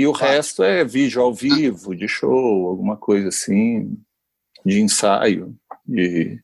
E 0.00 0.06
o 0.06 0.12
resto 0.12 0.62
é 0.62 0.82
vídeo 0.82 1.20
ao 1.20 1.30
vivo, 1.30 1.94
de 1.94 2.08
show, 2.08 2.66
alguma 2.70 2.96
coisa 2.96 3.28
assim, 3.28 4.02
de 4.64 4.80
ensaio, 4.80 5.54
de 5.84 6.40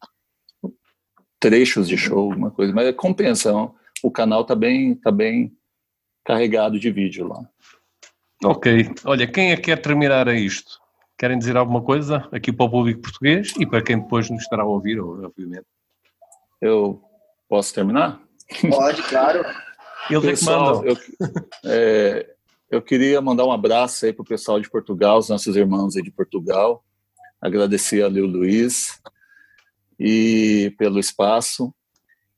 trechos 1.40 1.88
de 1.88 1.96
show, 1.96 2.18
alguma 2.18 2.50
coisa. 2.50 2.74
Mas 2.74 2.86
é 2.86 2.92
compensa, 2.92 3.50
o 4.02 4.10
canal 4.10 4.44
tá 4.44 4.54
bem, 4.54 4.94
tá 4.96 5.10
bem 5.10 5.56
carregado 6.22 6.78
de 6.78 6.90
vídeo 6.90 7.26
lá. 7.26 7.48
Ok. 8.44 8.90
Olha, 9.06 9.26
quem 9.26 9.52
é 9.52 9.56
que 9.56 9.62
quer 9.62 9.80
terminar 9.80 10.28
a 10.28 10.34
isto? 10.34 10.78
Querem 11.16 11.38
dizer 11.38 11.56
alguma 11.56 11.80
coisa 11.80 12.28
aqui 12.32 12.52
para 12.52 12.66
o 12.66 12.70
público 12.70 13.00
português 13.00 13.54
e 13.58 13.64
para 13.64 13.82
quem 13.82 13.98
depois 13.98 14.28
nos 14.28 14.42
estará 14.42 14.64
a 14.64 14.66
ouvir, 14.66 15.00
obviamente? 15.00 15.64
Eu 16.60 17.02
posso 17.48 17.72
terminar? 17.72 18.20
Pode, 18.68 19.02
claro. 19.04 19.42
Eles 20.10 20.40
pessoal, 20.40 20.84
é 20.84 20.94
que 20.94 21.16
mandam. 21.18 21.32
Eu, 21.32 21.46
é, 21.64 22.35
eu 22.70 22.82
queria 22.82 23.20
mandar 23.20 23.46
um 23.46 23.52
abraço 23.52 24.06
aí 24.06 24.12
para 24.12 24.22
o 24.22 24.26
pessoal 24.26 24.60
de 24.60 24.68
Portugal, 24.68 25.18
os 25.18 25.28
nossos 25.28 25.54
irmãos 25.56 25.96
aí 25.96 26.02
de 26.02 26.10
Portugal. 26.10 26.84
Agradecer 27.40 28.02
a 28.02 28.08
Leo 28.08 28.26
Luiz 28.26 29.00
e 29.98 30.74
pelo 30.76 30.98
espaço 30.98 31.72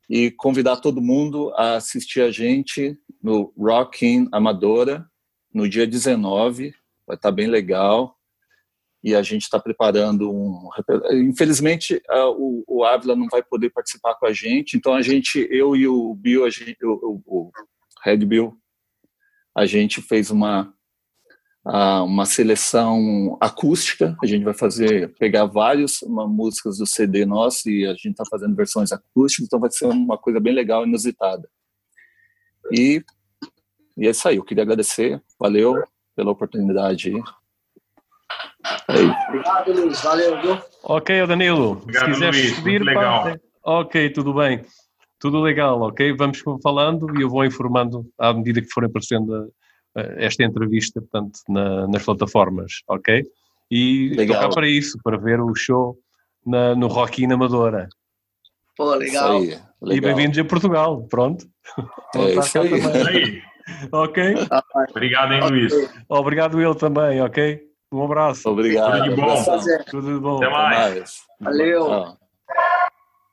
e 0.09 0.31
convidar 0.31 0.77
todo 0.77 1.01
mundo 1.01 1.51
a 1.55 1.75
assistir 1.75 2.21
a 2.21 2.31
gente 2.31 2.97
no 3.21 3.53
Rock 3.57 4.05
in 4.05 4.27
Amadora 4.31 5.05
no 5.53 5.67
dia 5.67 5.87
19, 5.87 6.73
vai 7.07 7.15
estar 7.15 7.31
bem 7.31 7.47
legal 7.47 8.15
e 9.03 9.15
a 9.15 9.23
gente 9.23 9.43
está 9.43 9.59
preparando 9.59 10.31
um. 10.31 10.69
Infelizmente, 11.11 12.01
o, 12.37 12.63
o 12.67 12.83
Ávila 12.83 13.15
não 13.15 13.27
vai 13.31 13.41
poder 13.41 13.69
participar 13.71 14.15
com 14.15 14.25
a 14.25 14.33
gente, 14.33 14.77
então 14.77 14.93
a 14.93 15.01
gente, 15.01 15.47
eu 15.49 15.75
e 15.75 15.87
o 15.87 16.13
Bill, 16.13 16.49
gente, 16.51 16.85
o, 16.85 17.21
o, 17.25 17.47
o 17.47 17.51
Red 18.03 18.17
Bill, 18.17 18.55
a 19.55 19.65
gente 19.65 20.01
fez 20.01 20.31
uma 20.31 20.73
uma 22.05 22.25
seleção 22.25 23.37
acústica. 23.39 24.17
A 24.21 24.25
gente 24.25 24.43
vai 24.43 24.53
fazer, 24.53 25.13
pegar 25.19 25.45
várias 25.45 25.99
músicas 26.07 26.77
do 26.77 26.87
CD 26.87 27.25
nosso 27.25 27.69
e 27.69 27.85
a 27.85 27.91
gente 27.91 28.11
está 28.11 28.23
fazendo 28.29 28.55
versões 28.55 28.91
acústicas, 28.91 29.45
então 29.45 29.59
vai 29.59 29.69
ser 29.71 29.85
uma 29.85 30.17
coisa 30.17 30.39
bem 30.39 30.53
legal, 30.53 30.85
inusitada. 30.85 31.47
E, 32.71 33.03
e 33.97 34.07
é 34.07 34.11
isso 34.11 34.27
aí, 34.27 34.37
eu 34.37 34.43
queria 34.43 34.63
agradecer, 34.63 35.21
valeu 35.39 35.83
pela 36.15 36.31
oportunidade. 36.31 37.11
É 37.11 37.19
Obrigado, 39.29 39.73
Luiz, 39.73 40.01
valeu, 40.01 40.41
viu? 40.41 40.57
Ok, 40.83 41.27
Danilo, 41.27 41.71
Obrigado, 41.71 42.05
se 42.05 42.11
quiser 42.11 42.33
Luiz, 42.33 42.55
subir, 42.55 42.81
legal. 42.81 43.35
Ok, 43.63 44.09
tudo 44.11 44.33
bem. 44.33 44.63
Tudo 45.19 45.41
legal, 45.41 45.81
ok? 45.81 46.13
Vamos 46.13 46.41
falando 46.63 47.19
e 47.19 47.23
eu 47.23 47.29
vou 47.29 47.43
informando 47.43 48.05
à 48.17 48.33
medida 48.33 48.61
que 48.61 48.69
for 48.71 48.85
aparecendo 48.85 49.51
eh, 49.97 50.25
esta 50.25 50.43
entrevista, 50.43 51.01
portanto, 51.01 51.39
na, 51.49 51.87
nas 51.87 52.03
plataformas, 52.03 52.81
ok? 52.87 53.23
E 53.69 54.15
legal. 54.15 54.41
tocar 54.41 54.53
para 54.55 54.67
isso, 54.67 54.97
para 55.03 55.17
ver 55.17 55.41
o 55.41 55.53
show 55.53 55.97
na, 56.45 56.73
no 56.73 56.87
Rock 56.87 57.27
na 57.27 57.35
Amadora. 57.35 57.89
Pô, 58.77 58.95
legal. 58.95 59.39
Aí, 59.39 59.47
legal. 59.81 59.97
E 59.97 60.01
bem-vindos 60.01 60.39
a 60.39 60.45
Portugal, 60.45 61.05
pronto. 61.09 61.45
É 62.15 62.35
isso 62.35 62.59
aí. 62.59 63.41
ok? 63.91 64.33
Obrigado, 64.89 65.33
hein, 65.33 65.41
Luiz. 65.47 65.73
Obrigado 66.07 66.59
eu 66.59 66.73
também, 66.73 67.21
ok? 67.21 67.61
Um 67.91 68.03
abraço. 68.03 68.49
Obrigado. 68.49 69.03
Tudo 69.03 69.09
de 69.09 69.15
bom. 69.15 69.43
Tudo 69.91 70.13
de 70.13 70.19
bom. 70.19 70.37
Até 70.37 70.49
mais. 70.49 71.17
Valeu. 71.39 72.17